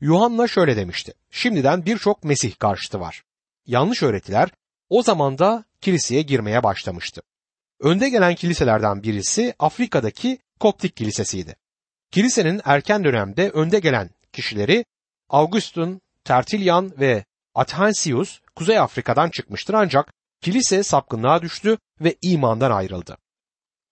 Yuhanna 0.00 0.48
şöyle 0.48 0.76
demişti. 0.76 1.14
Şimdiden 1.30 1.86
birçok 1.86 2.24
Mesih 2.24 2.58
karşıtı 2.58 3.00
var. 3.00 3.22
Yanlış 3.66 4.02
öğretiler 4.02 4.50
o 4.88 5.02
zamanda 5.02 5.64
kiliseye 5.80 6.22
girmeye 6.22 6.62
başlamıştı. 6.62 7.22
Önde 7.80 8.08
gelen 8.08 8.34
kiliselerden 8.34 9.02
birisi 9.02 9.54
Afrika'daki 9.58 10.38
Koptik 10.60 10.96
Kilisesi'ydi. 10.96 11.56
Kilisenin 12.10 12.60
erken 12.64 13.04
dönemde 13.04 13.50
önde 13.50 13.78
gelen 13.78 14.10
kişileri 14.32 14.84
Augustin, 15.28 16.00
Tertullian 16.24 16.92
ve 17.00 17.24
Athansius 17.54 18.40
Kuzey 18.54 18.78
Afrika'dan 18.78 19.30
çıkmıştır 19.30 19.74
ancak 19.74 20.12
kilise 20.40 20.82
sapkınlığa 20.82 21.42
düştü 21.42 21.78
ve 22.00 22.16
imandan 22.22 22.70
ayrıldı. 22.70 23.16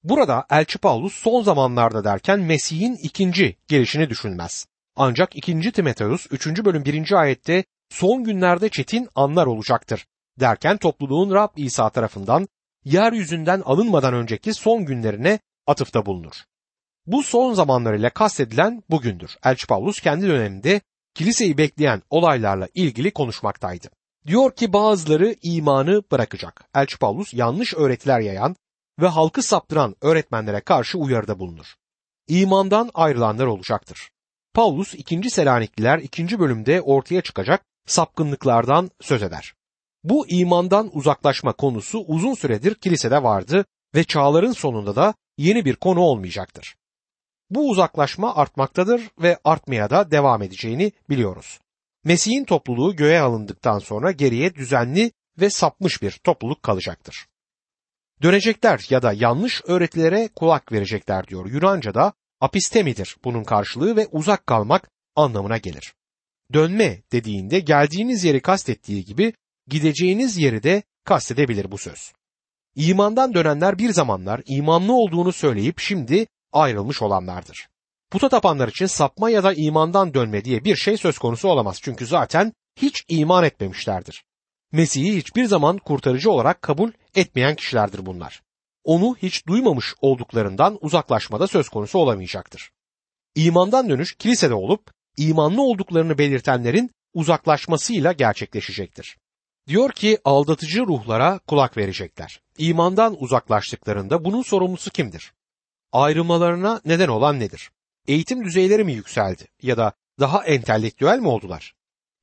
Burada 0.04 0.46
Elçi 0.50 0.78
Paulus 0.78 1.14
son 1.14 1.42
zamanlarda 1.42 2.04
derken 2.04 2.40
Mesih'in 2.40 2.96
ikinci 3.02 3.56
gelişini 3.68 4.10
düşünmez. 4.10 4.66
Ancak 4.96 5.36
2. 5.36 5.72
Timoteus 5.72 6.26
3. 6.30 6.46
bölüm 6.46 6.84
1. 6.84 7.12
ayette 7.12 7.64
son 7.90 8.24
günlerde 8.24 8.68
çetin 8.68 9.08
anlar 9.14 9.46
olacaktır 9.46 10.06
derken 10.40 10.76
topluluğun 10.76 11.34
Rab 11.34 11.48
İsa 11.56 11.90
tarafından 11.90 12.48
yeryüzünden 12.84 13.60
alınmadan 13.60 14.14
önceki 14.14 14.54
son 14.54 14.84
günlerine 14.84 15.38
atıfta 15.66 16.06
bulunur. 16.06 16.34
Bu 17.06 17.22
son 17.22 17.54
zamanlar 17.54 17.94
ile 17.94 18.10
kastedilen 18.10 18.82
bugündür. 18.90 19.36
Elçi 19.44 19.66
Paulus 19.66 20.00
kendi 20.00 20.26
döneminde 20.28 20.80
kiliseyi 21.14 21.58
bekleyen 21.58 22.02
olaylarla 22.10 22.68
ilgili 22.74 23.10
konuşmaktaydı. 23.10 23.88
Diyor 24.26 24.52
ki 24.56 24.72
bazıları 24.72 25.34
imanı 25.42 26.02
bırakacak. 26.12 26.64
Elçi 26.74 26.98
Paulus 26.98 27.34
yanlış 27.34 27.74
öğretiler 27.74 28.20
yayan 28.20 28.56
ve 29.00 29.06
halkı 29.06 29.42
saptıran 29.42 29.96
öğretmenlere 30.00 30.60
karşı 30.60 30.98
uyarıda 30.98 31.38
bulunur. 31.38 31.74
İmandan 32.28 32.90
ayrılanlar 32.94 33.46
olacaktır. 33.46 34.10
Paulus 34.54 34.94
2. 34.94 35.30
Selanikliler 35.30 35.98
2. 35.98 36.38
bölümde 36.38 36.80
ortaya 36.80 37.20
çıkacak 37.20 37.62
sapkınlıklardan 37.86 38.90
söz 39.00 39.22
eder. 39.22 39.54
Bu 40.04 40.28
imandan 40.28 40.90
uzaklaşma 40.92 41.52
konusu 41.52 41.98
uzun 41.98 42.34
süredir 42.34 42.74
kilisede 42.74 43.22
vardı 43.22 43.64
ve 43.94 44.04
çağların 44.04 44.52
sonunda 44.52 44.96
da 44.96 45.14
yeni 45.38 45.64
bir 45.64 45.76
konu 45.76 46.00
olmayacaktır. 46.00 46.76
Bu 47.50 47.70
uzaklaşma 47.70 48.34
artmaktadır 48.34 49.10
ve 49.22 49.38
artmaya 49.44 49.90
da 49.90 50.10
devam 50.10 50.42
edeceğini 50.42 50.92
biliyoruz. 51.08 51.60
Mesih'in 52.04 52.44
topluluğu 52.44 52.96
göğe 52.96 53.20
alındıktan 53.20 53.78
sonra 53.78 54.10
geriye 54.10 54.54
düzenli 54.54 55.12
ve 55.40 55.50
sapmış 55.50 56.02
bir 56.02 56.10
topluluk 56.24 56.62
kalacaktır. 56.62 57.26
Dönecekler 58.22 58.86
ya 58.90 59.02
da 59.02 59.12
yanlış 59.12 59.62
öğretilere 59.64 60.28
kulak 60.36 60.72
verecekler 60.72 61.26
diyor. 61.26 61.46
Yunanca'da 61.46 62.12
apistemidir 62.40 63.16
bunun 63.24 63.44
karşılığı 63.44 63.96
ve 63.96 64.06
uzak 64.12 64.46
kalmak 64.46 64.90
anlamına 65.16 65.58
gelir. 65.58 65.94
Dönme 66.52 67.02
dediğinde 67.12 67.60
geldiğiniz 67.60 68.24
yeri 68.24 68.40
kastettiği 68.40 69.04
gibi 69.04 69.32
gideceğiniz 69.66 70.36
yeri 70.36 70.62
de 70.62 70.82
kastedebilir 71.04 71.70
bu 71.70 71.78
söz. 71.78 72.12
İmandan 72.74 73.34
dönenler 73.34 73.78
bir 73.78 73.90
zamanlar 73.90 74.42
imanlı 74.46 74.92
olduğunu 74.92 75.32
söyleyip 75.32 75.78
şimdi 75.78 76.26
ayrılmış 76.52 77.02
olanlardır. 77.02 77.68
Puta 78.10 78.28
tapanlar 78.28 78.68
için 78.68 78.86
sapma 78.86 79.30
ya 79.30 79.44
da 79.44 79.52
imandan 79.54 80.14
dönme 80.14 80.44
diye 80.44 80.64
bir 80.64 80.76
şey 80.76 80.96
söz 80.96 81.18
konusu 81.18 81.48
olamaz 81.48 81.78
çünkü 81.82 82.06
zaten 82.06 82.52
hiç 82.76 83.04
iman 83.08 83.44
etmemişlerdir. 83.44 84.24
Mesih'i 84.72 85.16
hiçbir 85.16 85.44
zaman 85.44 85.78
kurtarıcı 85.78 86.30
olarak 86.30 86.62
kabul 86.62 86.92
etmeyen 87.14 87.56
kişilerdir 87.56 88.06
bunlar. 88.06 88.42
Onu 88.84 89.16
hiç 89.22 89.46
duymamış 89.46 89.94
olduklarından 90.00 90.78
uzaklaşmada 90.80 91.46
söz 91.46 91.68
konusu 91.68 91.98
olamayacaktır. 91.98 92.70
İmandan 93.34 93.88
dönüş 93.88 94.14
kilisede 94.14 94.54
olup 94.54 94.90
imanlı 95.16 95.62
olduklarını 95.62 96.18
belirtenlerin 96.18 96.90
uzaklaşmasıyla 97.14 98.12
gerçekleşecektir. 98.12 99.16
Diyor 99.68 99.92
ki 99.92 100.18
aldatıcı 100.24 100.86
ruhlara 100.86 101.38
kulak 101.38 101.76
verecekler. 101.76 102.40
İmandan 102.58 103.22
uzaklaştıklarında 103.22 104.24
bunun 104.24 104.42
sorumlusu 104.42 104.90
kimdir? 104.90 105.32
Ayrılmalarına 105.92 106.80
neden 106.84 107.08
olan 107.08 107.40
nedir? 107.40 107.70
Eğitim 108.08 108.44
düzeyleri 108.44 108.84
mi 108.84 108.92
yükseldi 108.92 109.48
ya 109.62 109.76
da 109.76 109.92
daha 110.20 110.44
entelektüel 110.44 111.18
mi 111.18 111.28
oldular? 111.28 111.74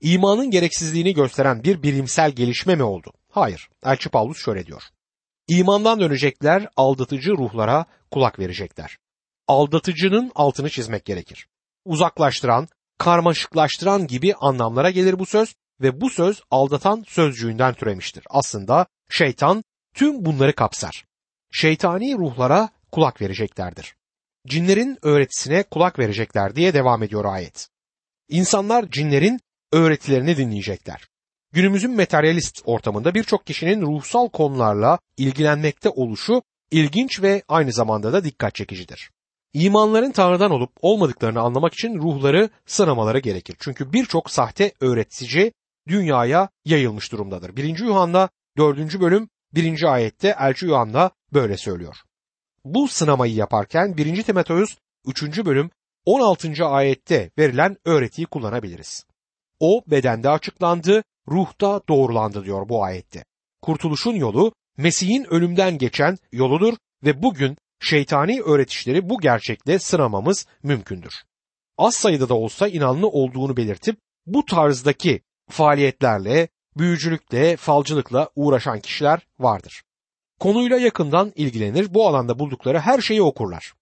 İmanın 0.01 0.51
gereksizliğini 0.51 1.13
gösteren 1.13 1.63
bir 1.63 1.83
bilimsel 1.83 2.31
gelişme 2.31 2.75
mi 2.75 2.83
oldu? 2.83 3.13
Hayır. 3.29 3.69
Elçi 3.83 4.09
Paulus 4.09 4.37
şöyle 4.37 4.65
diyor. 4.65 4.83
İmandan 5.47 5.99
dönecekler, 5.99 6.67
aldatıcı 6.75 7.31
ruhlara 7.31 7.85
kulak 8.11 8.39
verecekler. 8.39 8.97
Aldatıcının 9.47 10.31
altını 10.35 10.69
çizmek 10.69 11.05
gerekir. 11.05 11.47
Uzaklaştıran, 11.85 12.67
karmaşıklaştıran 12.97 14.07
gibi 14.07 14.33
anlamlara 14.35 14.89
gelir 14.89 15.19
bu 15.19 15.25
söz 15.25 15.55
ve 15.81 16.01
bu 16.01 16.09
söz 16.09 16.41
aldatan 16.51 17.03
sözcüğünden 17.07 17.73
türemiştir. 17.73 18.23
Aslında 18.29 18.85
şeytan 19.09 19.63
tüm 19.93 20.25
bunları 20.25 20.55
kapsar. 20.55 21.05
Şeytani 21.51 22.17
ruhlara 22.17 22.69
kulak 22.91 23.21
vereceklerdir. 23.21 23.95
Cinlerin 24.47 24.97
öğretisine 25.01 25.63
kulak 25.63 25.99
verecekler 25.99 26.55
diye 26.55 26.73
devam 26.73 27.03
ediyor 27.03 27.25
ayet. 27.25 27.69
İnsanlar 28.29 28.91
cinlerin 28.91 29.39
öğretilerini 29.71 30.37
dinleyecekler. 30.37 31.07
Günümüzün 31.53 31.95
materyalist 31.95 32.61
ortamında 32.65 33.15
birçok 33.15 33.45
kişinin 33.45 33.81
ruhsal 33.81 34.29
konularla 34.29 34.99
ilgilenmekte 35.17 35.89
oluşu 35.89 36.41
ilginç 36.71 37.21
ve 37.21 37.43
aynı 37.47 37.73
zamanda 37.73 38.13
da 38.13 38.23
dikkat 38.23 38.55
çekicidir. 38.55 39.11
İmanların 39.53 40.11
Tanrı'dan 40.11 40.51
olup 40.51 40.71
olmadıklarını 40.81 41.39
anlamak 41.39 41.73
için 41.73 41.95
ruhları 41.95 42.49
sınamaları 42.65 43.19
gerekir. 43.19 43.55
Çünkü 43.59 43.93
birçok 43.93 44.31
sahte 44.31 44.71
öğretici 44.81 45.51
dünyaya 45.87 46.49
yayılmış 46.65 47.11
durumdadır. 47.11 47.55
1. 47.55 47.79
Yuhanna 47.79 48.29
4. 48.57 48.99
bölüm 48.99 49.29
1. 49.53 49.93
ayette 49.93 50.35
Elçi 50.39 50.65
Yuhanna 50.65 51.11
böyle 51.33 51.57
söylüyor. 51.57 51.97
Bu 52.65 52.87
sınamayı 52.87 53.33
yaparken 53.33 53.97
1. 53.97 54.23
Timoteus 54.23 54.77
3. 55.05 55.45
bölüm 55.45 55.69
16. 56.05 56.65
ayette 56.65 57.31
verilen 57.37 57.77
öğretiyi 57.85 58.25
kullanabiliriz. 58.25 59.06
O 59.59 59.81
bedende 59.87 60.29
açıklandı, 60.29 61.03
ruhta 61.27 61.81
doğrulandı 61.89 62.45
diyor 62.45 62.69
bu 62.69 62.83
ayette. 62.83 63.23
Kurtuluşun 63.61 64.15
yolu 64.15 64.53
Mesih'in 64.77 65.23
ölümden 65.23 65.77
geçen 65.77 66.17
yoludur 66.31 66.73
ve 67.03 67.23
bugün 67.23 67.57
şeytani 67.79 68.41
öğretişleri 68.41 69.09
bu 69.09 69.19
gerçekle 69.19 69.79
sınamamız 69.79 70.45
mümkündür. 70.63 71.13
Az 71.77 71.95
sayıda 71.95 72.29
da 72.29 72.33
olsa 72.33 72.67
inanlı 72.67 73.07
olduğunu 73.07 73.57
belirtip 73.57 73.97
bu 74.25 74.45
tarzdaki 74.45 75.21
faaliyetlerle, 75.49 76.47
büyücülükle, 76.77 77.57
falcılıkla 77.57 78.29
uğraşan 78.35 78.79
kişiler 78.79 79.27
vardır. 79.39 79.83
Konuyla 80.39 80.77
yakından 80.77 81.31
ilgilenir, 81.35 81.93
bu 81.93 82.07
alanda 82.07 82.39
buldukları 82.39 82.79
her 82.79 83.01
şeyi 83.01 83.21
okurlar. 83.21 83.73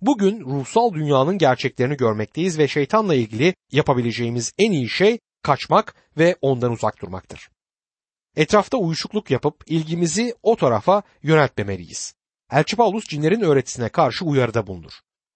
Bugün 0.00 0.40
ruhsal 0.40 0.94
dünyanın 0.94 1.38
gerçeklerini 1.38 1.96
görmekteyiz 1.96 2.58
ve 2.58 2.68
şeytanla 2.68 3.14
ilgili 3.14 3.54
yapabileceğimiz 3.72 4.52
en 4.58 4.72
iyi 4.72 4.88
şey 4.88 5.18
kaçmak 5.42 5.94
ve 6.18 6.36
ondan 6.40 6.72
uzak 6.72 7.02
durmaktır. 7.02 7.48
Etrafta 8.36 8.76
uyuşukluk 8.76 9.30
yapıp 9.30 9.62
ilgimizi 9.66 10.34
o 10.42 10.56
tarafa 10.56 11.02
yöneltmemeliyiz. 11.22 12.14
Elçi 12.52 12.76
Paulus 12.76 13.08
cinlerin 13.08 13.40
öğretisine 13.40 13.88
karşı 13.88 14.24
uyarıda 14.24 14.66
bulunur. 14.66 14.92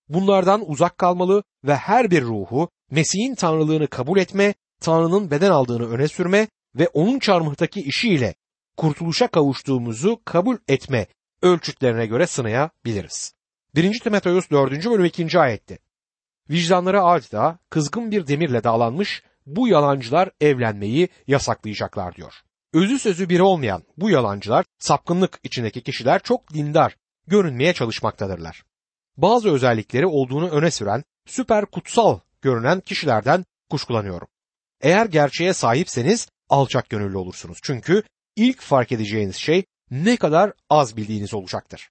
Bunlardan 0.09 0.71
uzak 0.71 0.99
kalmalı 0.99 1.43
ve 1.65 1.77
her 1.77 2.11
bir 2.11 2.23
ruhu 2.23 2.69
Mesih'in 2.91 3.35
tanrılığını 3.35 3.87
kabul 3.87 4.19
etme, 4.19 4.55
Tanrı'nın 4.81 5.31
beden 5.31 5.51
aldığını 5.51 5.91
öne 5.91 6.09
sürme 6.09 6.49
ve 6.75 6.89
onun 6.89 7.19
çarmıhtaki 7.19 7.81
işiyle 7.81 8.35
kurtuluşa 8.77 9.29
kavuştuğumuzu 9.29 10.21
kabul 10.25 10.57
etme 10.69 11.07
ölçütlerine 11.43 12.07
göre 12.07 12.27
sınayabiliriz. 12.27 13.35
1. 13.75 14.01
Timoteus 14.01 14.51
4. 14.51 14.85
bölüm 14.91 15.05
2. 15.05 15.39
ayette. 15.39 15.79
Vicdanları 16.51 17.03
adeta 17.03 17.59
kızgın 17.71 18.11
bir 18.11 18.27
demirle 18.27 18.65
dağlanmış 18.65 19.23
bu 19.47 19.69
yalancılar 19.69 20.31
evlenmeyi 20.41 21.09
yasaklayacaklar 21.27 22.15
diyor. 22.15 22.35
Özü 22.75 22.99
sözü 22.99 23.29
biri 23.29 23.43
olmayan 23.43 23.83
bu 23.97 24.11
yalancılar 24.11 24.65
sapkınlık 24.79 25.41
içindeki 25.43 25.83
kişiler 25.83 26.23
çok 26.23 26.55
dindar 26.55 26.97
görünmeye 27.27 27.73
çalışmaktadırlar. 27.73 28.63
Bazı 29.17 29.51
özellikleri 29.51 30.07
olduğunu 30.07 30.51
öne 30.51 30.71
süren 30.71 31.05
süper 31.27 31.67
kutsal 31.67 32.19
görünen 32.43 32.81
kişilerden 32.81 33.45
kuşkulanıyorum. 33.71 34.29
Eğer 34.81 35.07
gerçeğe 35.07 35.55
sahipseniz 35.55 36.29
alçak 36.49 36.89
gönüllü 36.89 37.17
olursunuz. 37.17 37.59
Çünkü 37.63 38.03
ilk 38.37 38.61
fark 38.61 38.93
edeceğiniz 38.93 39.37
şey 39.37 39.65
ne 39.91 40.17
kadar 40.17 40.53
az 40.71 40.97
bildiğiniz 40.97 41.35
olacaktır. 41.35 41.91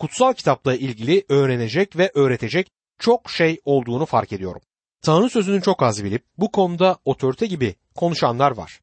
Kutsal 0.00 0.32
kitapla 0.32 0.74
ilgili 0.74 1.24
öğrenecek 1.28 1.96
ve 1.96 2.10
öğretecek 2.14 2.70
çok 2.98 3.30
şey 3.30 3.60
olduğunu 3.64 4.06
fark 4.06 4.32
ediyorum. 4.32 4.60
Tanrı 5.02 5.30
sözünü 5.30 5.62
çok 5.62 5.82
az 5.82 6.04
bilip 6.04 6.24
bu 6.38 6.52
konuda 6.52 6.98
otorite 7.04 7.46
gibi 7.46 7.74
konuşanlar 7.94 8.50
var. 8.50 8.80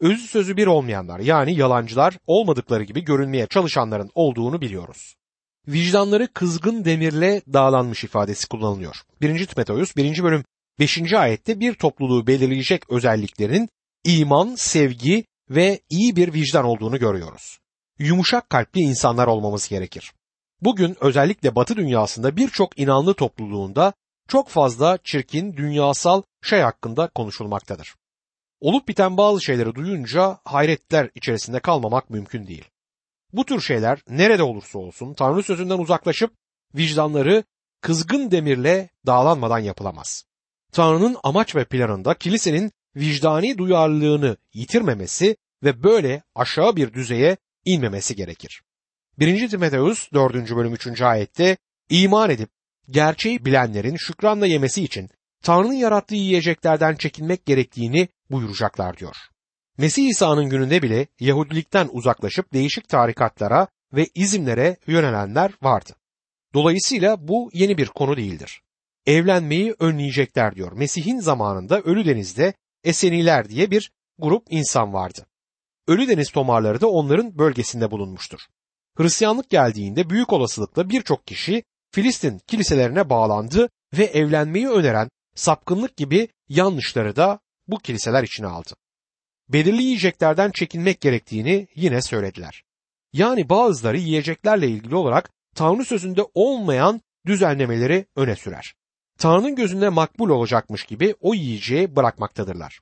Özü 0.00 0.26
sözü 0.26 0.56
bir 0.56 0.66
olmayanlar 0.66 1.20
yani 1.20 1.54
yalancılar 1.54 2.18
olmadıkları 2.26 2.84
gibi 2.84 3.04
görünmeye 3.04 3.46
çalışanların 3.46 4.10
olduğunu 4.14 4.60
biliyoruz. 4.60 5.14
Vicdanları 5.68 6.28
kızgın 6.32 6.84
demirle 6.84 7.42
dağlanmış 7.52 8.04
ifadesi 8.04 8.48
kullanılıyor. 8.48 9.02
1. 9.20 9.46
Timoteus 9.46 9.96
1. 9.96 10.22
bölüm 10.22 10.44
5. 10.78 11.12
ayette 11.12 11.60
bir 11.60 11.74
topluluğu 11.74 12.26
belirleyecek 12.26 12.90
özelliklerin 12.90 13.68
iman, 14.04 14.54
sevgi 14.54 15.24
ve 15.50 15.80
iyi 15.90 16.16
bir 16.16 16.32
vicdan 16.32 16.64
olduğunu 16.64 16.98
görüyoruz. 16.98 17.58
Yumuşak 17.98 18.50
kalpli 18.50 18.80
insanlar 18.80 19.26
olmamız 19.26 19.68
gerekir. 19.68 20.12
Bugün 20.62 20.96
özellikle 21.00 21.54
Batı 21.54 21.76
dünyasında 21.76 22.36
birçok 22.36 22.78
inanlı 22.78 23.14
topluluğunda 23.14 23.92
çok 24.28 24.48
fazla 24.48 24.98
çirkin 25.04 25.56
dünyasal 25.56 26.22
şey 26.42 26.60
hakkında 26.60 27.08
konuşulmaktadır. 27.08 27.94
Olup 28.60 28.88
biten 28.88 29.16
bazı 29.16 29.40
şeyleri 29.40 29.74
duyunca 29.74 30.38
hayretler 30.44 31.10
içerisinde 31.14 31.60
kalmamak 31.60 32.10
mümkün 32.10 32.46
değil. 32.46 32.64
Bu 33.32 33.44
tür 33.44 33.60
şeyler 33.60 34.02
nerede 34.08 34.42
olursa 34.42 34.78
olsun 34.78 35.14
Tanrı 35.14 35.42
sözünden 35.42 35.78
uzaklaşıp 35.78 36.32
vicdanları 36.74 37.44
kızgın 37.80 38.30
demirle 38.30 38.90
dağlanmadan 39.06 39.58
yapılamaz. 39.58 40.24
Tanrı'nın 40.72 41.16
amaç 41.22 41.56
ve 41.56 41.64
planında 41.64 42.14
kilisenin 42.14 42.72
vicdani 42.96 43.58
duyarlılığını 43.58 44.36
yitirmemesi 44.54 45.36
ve 45.62 45.82
böyle 45.82 46.22
aşağı 46.34 46.76
bir 46.76 46.92
düzeye 46.92 47.36
inmemesi 47.64 48.16
gerekir. 48.16 48.62
1. 49.20 49.48
Timoteus 49.48 50.12
4. 50.12 50.56
bölüm 50.56 50.74
3. 50.74 51.02
ayette 51.02 51.56
iman 51.90 52.30
edip 52.30 52.50
gerçeği 52.90 53.44
bilenlerin 53.44 53.96
şükranla 53.96 54.46
yemesi 54.46 54.84
için 54.84 55.10
Tanrı'nın 55.42 55.72
yarattığı 55.72 56.14
yiyeceklerden 56.14 56.94
çekinmek 56.94 57.46
gerektiğini 57.46 58.08
buyuracaklar 58.30 58.96
diyor. 58.96 59.16
Mesih 59.78 60.08
İsa'nın 60.08 60.48
gününde 60.48 60.82
bile 60.82 61.06
Yahudilikten 61.20 61.88
uzaklaşıp 61.92 62.52
değişik 62.52 62.88
tarikatlara 62.88 63.68
ve 63.92 64.06
izimlere 64.14 64.76
yönelenler 64.86 65.52
vardı. 65.62 65.92
Dolayısıyla 66.54 67.28
bu 67.28 67.50
yeni 67.52 67.78
bir 67.78 67.86
konu 67.86 68.16
değildir. 68.16 68.62
Evlenmeyi 69.06 69.74
önleyecekler 69.78 70.54
diyor. 70.54 70.72
Mesih'in 70.72 71.20
zamanında 71.20 71.80
Ölü 71.80 72.06
Deniz'de 72.06 72.54
Eseniler 72.84 73.48
diye 73.48 73.70
bir 73.70 73.92
grup 74.18 74.46
insan 74.50 74.92
vardı. 74.92 75.26
Ölü 75.88 76.08
Deniz 76.08 76.30
tomarları 76.30 76.80
da 76.80 76.88
onların 76.88 77.38
bölgesinde 77.38 77.90
bulunmuştur. 77.90 78.40
Hristiyanlık 78.98 79.50
geldiğinde 79.50 80.10
büyük 80.10 80.32
olasılıkla 80.32 80.90
birçok 80.90 81.26
kişi 81.26 81.62
Filistin 81.90 82.38
kiliselerine 82.46 83.10
bağlandı 83.10 83.68
ve 83.98 84.04
evlenmeyi 84.04 84.68
öneren 84.68 85.08
sapkınlık 85.34 85.96
gibi 85.96 86.28
yanlışları 86.48 87.16
da 87.16 87.40
bu 87.68 87.78
kiliseler 87.78 88.22
içine 88.22 88.46
aldı. 88.46 88.70
Belirli 89.48 89.82
yiyeceklerden 89.82 90.50
çekinmek 90.50 91.00
gerektiğini 91.00 91.68
yine 91.74 92.02
söylediler. 92.02 92.64
Yani 93.12 93.48
bazıları 93.48 93.98
yiyeceklerle 93.98 94.68
ilgili 94.68 94.94
olarak 94.94 95.30
Tanrı 95.54 95.84
sözünde 95.84 96.22
olmayan 96.34 97.00
düzenlemeleri 97.26 98.06
öne 98.16 98.36
sürer. 98.36 98.74
Tanrı'nın 99.18 99.56
gözünde 99.56 99.88
makbul 99.88 100.30
olacakmış 100.30 100.84
gibi 100.84 101.14
o 101.20 101.34
yiyeceği 101.34 101.96
bırakmaktadırlar. 101.96 102.80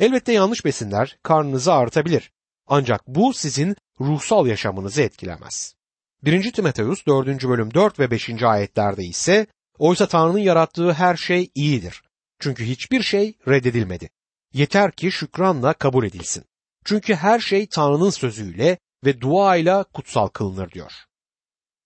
Elbette 0.00 0.32
yanlış 0.32 0.64
besinler 0.64 1.18
karnınızı 1.22 1.72
ağrıtabilir. 1.72 2.30
Ancak 2.66 3.06
bu 3.06 3.32
sizin 3.34 3.76
ruhsal 4.00 4.46
yaşamınızı 4.46 5.02
etkilemez. 5.02 5.74
1. 6.22 6.52
Timoteus 6.52 7.06
4. 7.06 7.44
bölüm 7.44 7.74
4 7.74 8.00
ve 8.00 8.10
5. 8.10 8.42
ayetlerde 8.42 9.04
ise 9.04 9.46
oysa 9.78 10.08
Tanrı'nın 10.08 10.38
yarattığı 10.38 10.92
her 10.92 11.16
şey 11.16 11.50
iyidir. 11.54 12.02
Çünkü 12.38 12.64
hiçbir 12.64 13.02
şey 13.02 13.38
reddedilmedi. 13.48 14.10
Yeter 14.52 14.92
ki 14.92 15.12
şükranla 15.12 15.72
kabul 15.72 16.04
edilsin. 16.04 16.44
Çünkü 16.84 17.14
her 17.14 17.40
şey 17.40 17.66
Tanrı'nın 17.66 18.10
sözüyle 18.10 18.78
ve 19.04 19.20
duayla 19.20 19.84
kutsal 19.84 20.28
kılınır 20.28 20.70
diyor. 20.70 20.92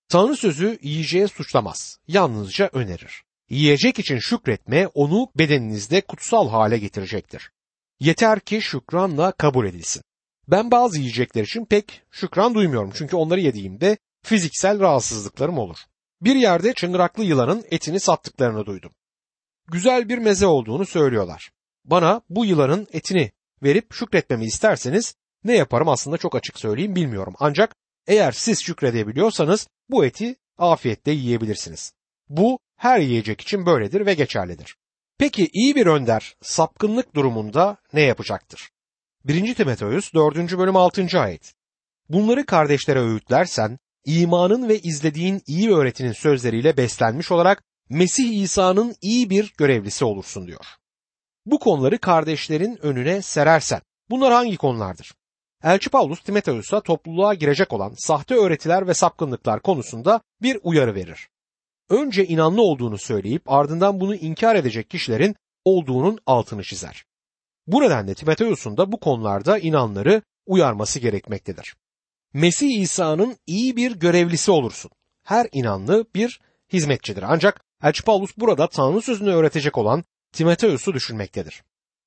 Tanrı 0.09 0.37
sözü 0.37 0.79
yiyeceğe 0.83 1.29
suçlamaz, 1.29 1.99
yalnızca 2.09 2.71
önerir. 2.73 3.25
Yiyecek 3.51 3.99
için 3.99 4.19
şükretme 4.19 4.87
onu 4.87 5.29
bedeninizde 5.39 6.01
kutsal 6.01 6.49
hale 6.49 6.79
getirecektir. 6.79 7.51
Yeter 8.01 8.41
ki 8.41 8.63
şükranla 8.63 9.33
kabul 9.33 9.67
edilsin. 9.67 10.03
Ben 10.51 10.71
bazı 10.71 10.99
yiyecekler 10.99 11.43
için 11.43 11.65
pek 11.65 12.03
şükran 12.11 12.55
duymuyorum 12.55 12.91
çünkü 12.95 13.17
onları 13.17 13.41
yediğimde 13.41 13.99
fiziksel 14.23 14.81
rahatsızlıklarım 14.81 15.59
olur. 15.59 15.77
Bir 16.21 16.37
yerde 16.37 16.73
çıngıraklı 16.73 17.25
yılanın 17.25 17.65
etini 17.71 18.01
sattıklarını 18.01 18.67
duydum. 18.67 18.93
Güzel 19.69 20.09
bir 20.09 20.19
meze 20.19 20.47
olduğunu 20.47 20.87
söylüyorlar. 20.87 21.51
Bana 21.85 22.23
bu 22.29 22.45
yılanın 22.45 22.87
etini 22.93 23.33
verip 23.63 23.95
şükretmemi 23.95 24.45
isterseniz 24.45 25.15
ne 25.45 25.57
yaparım 25.57 25.89
aslında 25.89 26.17
çok 26.17 26.35
açık 26.35 26.59
söyleyeyim 26.59 26.97
bilmiyorum. 26.97 27.35
Ancak 27.39 27.77
eğer 28.07 28.33
siz 28.33 28.63
şükredebiliyorsanız 28.63 29.69
bu 29.89 30.05
eti 30.05 30.37
afiyetle 30.59 31.13
yiyebilirsiniz. 31.13 31.93
Bu 32.29 32.59
her 32.77 33.01
yiyecek 33.01 33.41
için 33.41 33.67
böyledir 33.67 34.07
ve 34.07 34.15
geçerlidir. 34.15 34.77
Peki 35.19 35.49
iyi 35.53 35.75
bir 35.75 35.87
önder 35.87 36.37
sapkınlık 36.43 37.15
durumunda 37.15 37.77
ne 37.93 38.01
yapacaktır? 38.01 38.71
1. 39.25 39.55
Timoteus 39.55 40.15
4. 40.15 40.59
bölüm 40.59 40.77
6. 40.77 41.21
ayet. 41.21 41.55
Bunları 42.09 42.47
kardeşlere 42.47 43.01
öğütlersen, 43.01 43.79
imanın 44.05 44.69
ve 44.69 44.79
izlediğin 44.79 45.43
iyi 45.47 45.71
öğretinin 45.71 46.13
sözleriyle 46.13 46.77
beslenmiş 46.77 47.33
olarak 47.33 47.63
Mesih 47.89 48.43
İsa'nın 48.43 48.95
iyi 49.03 49.31
bir 49.31 49.55
görevlisi 49.59 50.05
olursun 50.05 50.47
diyor. 50.47 50.65
Bu 51.47 51.59
konuları 51.59 51.99
kardeşlerin 51.99 52.79
önüne 52.83 53.23
serersen, 53.23 53.81
bunlar 54.11 54.33
hangi 54.33 54.57
konulardır? 54.57 55.15
Elçi 55.65 55.91
Paulus 55.91 56.21
Timoteus'a 56.21 56.81
topluluğa 56.81 57.35
girecek 57.35 57.73
olan 57.73 57.95
sahte 57.99 58.35
öğretiler 58.35 58.87
ve 58.87 58.95
sapkınlıklar 58.95 59.61
konusunda 59.63 60.21
bir 60.43 60.59
uyarı 60.63 60.95
verir. 60.95 61.29
Önce 61.89 62.27
inanlı 62.27 62.63
olduğunu 62.63 62.99
söyleyip 62.99 63.43
ardından 63.47 64.01
bunu 64.01 64.15
inkar 64.15 64.57
edecek 64.57 64.91
kişilerin 64.91 65.37
olduğunun 65.65 66.19
altını 66.27 66.63
çizer. 66.63 67.10
Bu 67.73 67.81
nedenle 67.81 68.15
Timoteus'un 68.15 68.77
da 68.77 68.93
bu 68.93 69.01
konularda 69.01 69.59
inanları 69.59 70.23
uyarması 70.47 70.99
gerekmektedir. 70.99 71.77
Mesih 72.33 72.81
İsa'nın 72.81 73.37
iyi 73.47 73.77
bir 73.77 73.93
görevlisi 73.93 74.51
olursun. 74.51 74.91
Her 75.25 75.49
inanlı 75.53 76.05
bir 76.15 76.41
hizmetçidir. 76.73 77.25
Ancak 77.27 77.61
Elçi 77.83 78.03
Paulus 78.03 78.31
burada 78.37 78.69
Tanrı 78.69 79.03
sözünü 79.03 79.31
öğretecek 79.31 79.79
olan 79.79 80.05
Timoteus'u 80.33 80.95
düşünmektedir. 80.95 81.63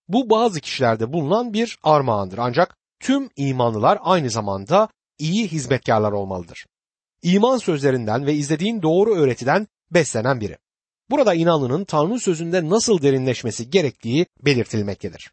Bu 0.07 0.29
bazı 0.29 0.61
kişilerde 0.61 1.13
bulunan 1.13 1.53
bir 1.53 1.79
armağandır 1.83 2.37
ancak 2.37 2.77
tüm 2.99 3.29
imanlılar 3.35 3.99
aynı 4.01 4.29
zamanda 4.29 4.89
iyi 5.19 5.47
hizmetkarlar 5.47 6.11
olmalıdır. 6.11 6.65
İman 7.21 7.57
sözlerinden 7.57 8.25
ve 8.25 8.33
izlediğin 8.33 8.81
doğru 8.81 9.15
öğretiden 9.15 9.67
beslenen 9.91 10.41
biri. 10.41 10.57
Burada 11.09 11.33
inanlının 11.33 11.85
Tanrı 11.85 12.19
sözünde 12.19 12.69
nasıl 12.69 13.01
derinleşmesi 13.01 13.69
gerektiği 13.69 14.25
belirtilmektedir. 14.41 15.31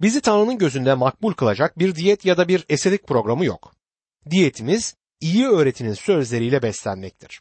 Bizi 0.00 0.20
Tanrı'nın 0.20 0.58
gözünde 0.58 0.94
makbul 0.94 1.32
kılacak 1.32 1.78
bir 1.78 1.94
diyet 1.94 2.24
ya 2.24 2.36
da 2.36 2.48
bir 2.48 2.64
eserik 2.68 3.06
programı 3.06 3.44
yok. 3.44 3.72
Diyetimiz 4.30 4.94
iyi 5.20 5.46
öğretinin 5.46 5.94
sözleriyle 5.94 6.62
beslenmektir. 6.62 7.40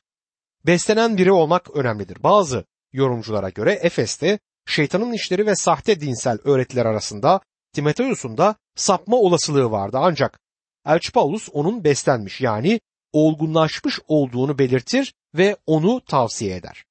Beslenen 0.65 1.17
biri 1.17 1.31
olmak 1.31 1.75
önemlidir. 1.75 2.23
Bazı 2.23 2.65
yorumculara 2.93 3.49
göre 3.49 3.73
Efes'te 3.73 4.39
şeytanın 4.65 5.13
işleri 5.13 5.45
ve 5.45 5.55
sahte 5.55 6.01
dinsel 6.01 6.39
öğretiler 6.43 6.85
arasında 6.85 7.41
Timoteus'un 7.73 8.37
da 8.37 8.55
sapma 8.75 9.17
olasılığı 9.17 9.71
vardı 9.71 9.97
ancak 10.01 10.39
Elçi 10.85 11.11
Paulus 11.11 11.49
onun 11.53 11.83
beslenmiş 11.83 12.41
yani 12.41 12.79
olgunlaşmış 13.13 13.99
olduğunu 14.07 14.59
belirtir 14.59 15.13
ve 15.35 15.57
onu 15.65 16.01
tavsiye 16.05 16.55
eder. 16.55 16.85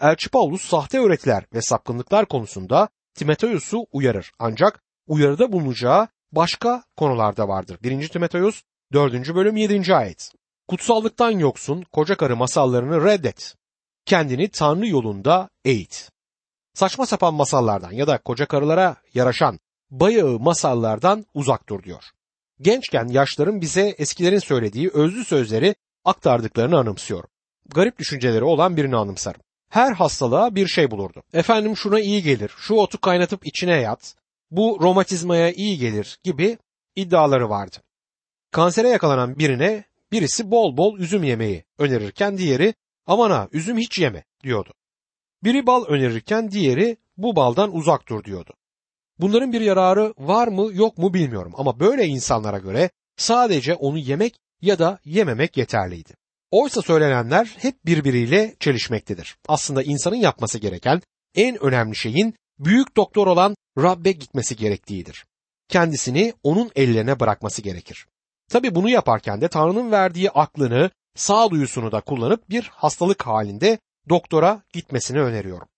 Elçi 0.00 0.30
Paulus 0.30 0.62
sahte 0.62 1.00
öğretiler 1.00 1.44
ve 1.54 1.62
sapkınlıklar 1.62 2.26
konusunda 2.26 2.88
Timoteus'u 3.14 3.86
uyarır 3.92 4.32
ancak 4.38 4.82
uyarıda 5.06 5.52
bulunacağı 5.52 6.08
başka 6.32 6.82
konularda 6.96 7.48
vardır. 7.48 7.78
1. 7.82 8.08
Timoteus 8.08 8.62
4. 8.92 9.34
bölüm 9.34 9.56
7. 9.56 9.94
ayet. 9.94 10.32
Kutsallıktan 10.68 11.30
yoksun 11.30 11.82
koca 11.92 12.16
karı 12.16 12.36
masallarını 12.36 13.04
reddet. 13.04 13.54
Kendini 14.06 14.48
Tanrı 14.48 14.86
yolunda 14.86 15.48
eğit. 15.64 16.10
Saçma 16.74 17.06
sapan 17.06 17.34
masallardan 17.34 17.92
ya 17.92 18.06
da 18.06 18.18
koca 18.18 18.46
karılara 18.46 18.96
yaraşan 19.14 19.58
bayağı 19.90 20.38
masallardan 20.38 21.26
uzak 21.34 21.68
dur 21.68 21.82
diyor. 21.82 22.04
Gençken 22.60 23.08
yaşların 23.08 23.60
bize 23.60 23.94
eskilerin 23.98 24.38
söylediği 24.38 24.90
özlü 24.94 25.24
sözleri 25.24 25.74
aktardıklarını 26.04 26.78
anımsıyorum. 26.78 27.30
Garip 27.68 27.98
düşünceleri 27.98 28.44
olan 28.44 28.76
birini 28.76 28.96
anımsarım. 28.96 29.40
Her 29.68 29.92
hastalığa 29.92 30.54
bir 30.54 30.66
şey 30.66 30.90
bulurdu. 30.90 31.22
Efendim 31.32 31.76
şuna 31.76 32.00
iyi 32.00 32.22
gelir, 32.22 32.52
şu 32.56 32.74
otu 32.74 33.00
kaynatıp 33.00 33.46
içine 33.46 33.80
yat, 33.80 34.14
bu 34.52 34.78
romatizmaya 34.80 35.52
iyi 35.52 35.78
gelir 35.78 36.18
gibi 36.22 36.58
iddiaları 36.96 37.50
vardı. 37.50 37.76
Kansere 38.50 38.88
yakalanan 38.88 39.38
birine 39.38 39.84
birisi 40.12 40.50
bol 40.50 40.76
bol 40.76 40.98
üzüm 40.98 41.24
yemeyi 41.24 41.64
önerirken 41.78 42.38
diğeri 42.38 42.74
aman 43.06 43.30
ha 43.30 43.48
üzüm 43.52 43.78
hiç 43.78 43.98
yeme 43.98 44.24
diyordu. 44.42 44.74
Biri 45.44 45.66
bal 45.66 45.84
önerirken 45.84 46.50
diğeri 46.50 46.96
bu 47.16 47.36
baldan 47.36 47.76
uzak 47.76 48.08
dur 48.08 48.24
diyordu. 48.24 48.54
Bunların 49.18 49.52
bir 49.52 49.60
yararı 49.60 50.14
var 50.18 50.48
mı 50.48 50.70
yok 50.72 50.98
mu 50.98 51.14
bilmiyorum 51.14 51.52
ama 51.56 51.80
böyle 51.80 52.06
insanlara 52.06 52.58
göre 52.58 52.90
sadece 53.16 53.74
onu 53.74 53.98
yemek 53.98 54.40
ya 54.60 54.78
da 54.78 54.98
yememek 55.04 55.56
yeterliydi. 55.56 56.14
Oysa 56.50 56.82
söylenenler 56.82 57.56
hep 57.58 57.86
birbiriyle 57.86 58.54
çelişmektedir. 58.60 59.36
Aslında 59.48 59.82
insanın 59.82 60.16
yapması 60.16 60.58
gereken 60.58 61.02
en 61.34 61.62
önemli 61.62 61.96
şeyin 61.96 62.34
büyük 62.58 62.96
doktor 62.96 63.26
olan 63.26 63.56
Rabbe 63.78 64.12
gitmesi 64.12 64.56
gerektiğidir. 64.56 65.26
Kendisini 65.68 66.34
onun 66.42 66.70
ellerine 66.76 67.20
bırakması 67.20 67.62
gerekir. 67.62 68.06
Tabi 68.50 68.74
bunu 68.74 68.88
yaparken 68.88 69.40
de 69.40 69.48
Tanrı'nın 69.48 69.90
verdiği 69.90 70.30
aklını, 70.30 70.90
sağduyusunu 71.16 71.92
da 71.92 72.00
kullanıp 72.00 72.50
bir 72.50 72.62
hastalık 72.62 73.26
halinde 73.26 73.78
doktora 74.08 74.62
gitmesini 74.72 75.20
öneriyorum. 75.20 75.68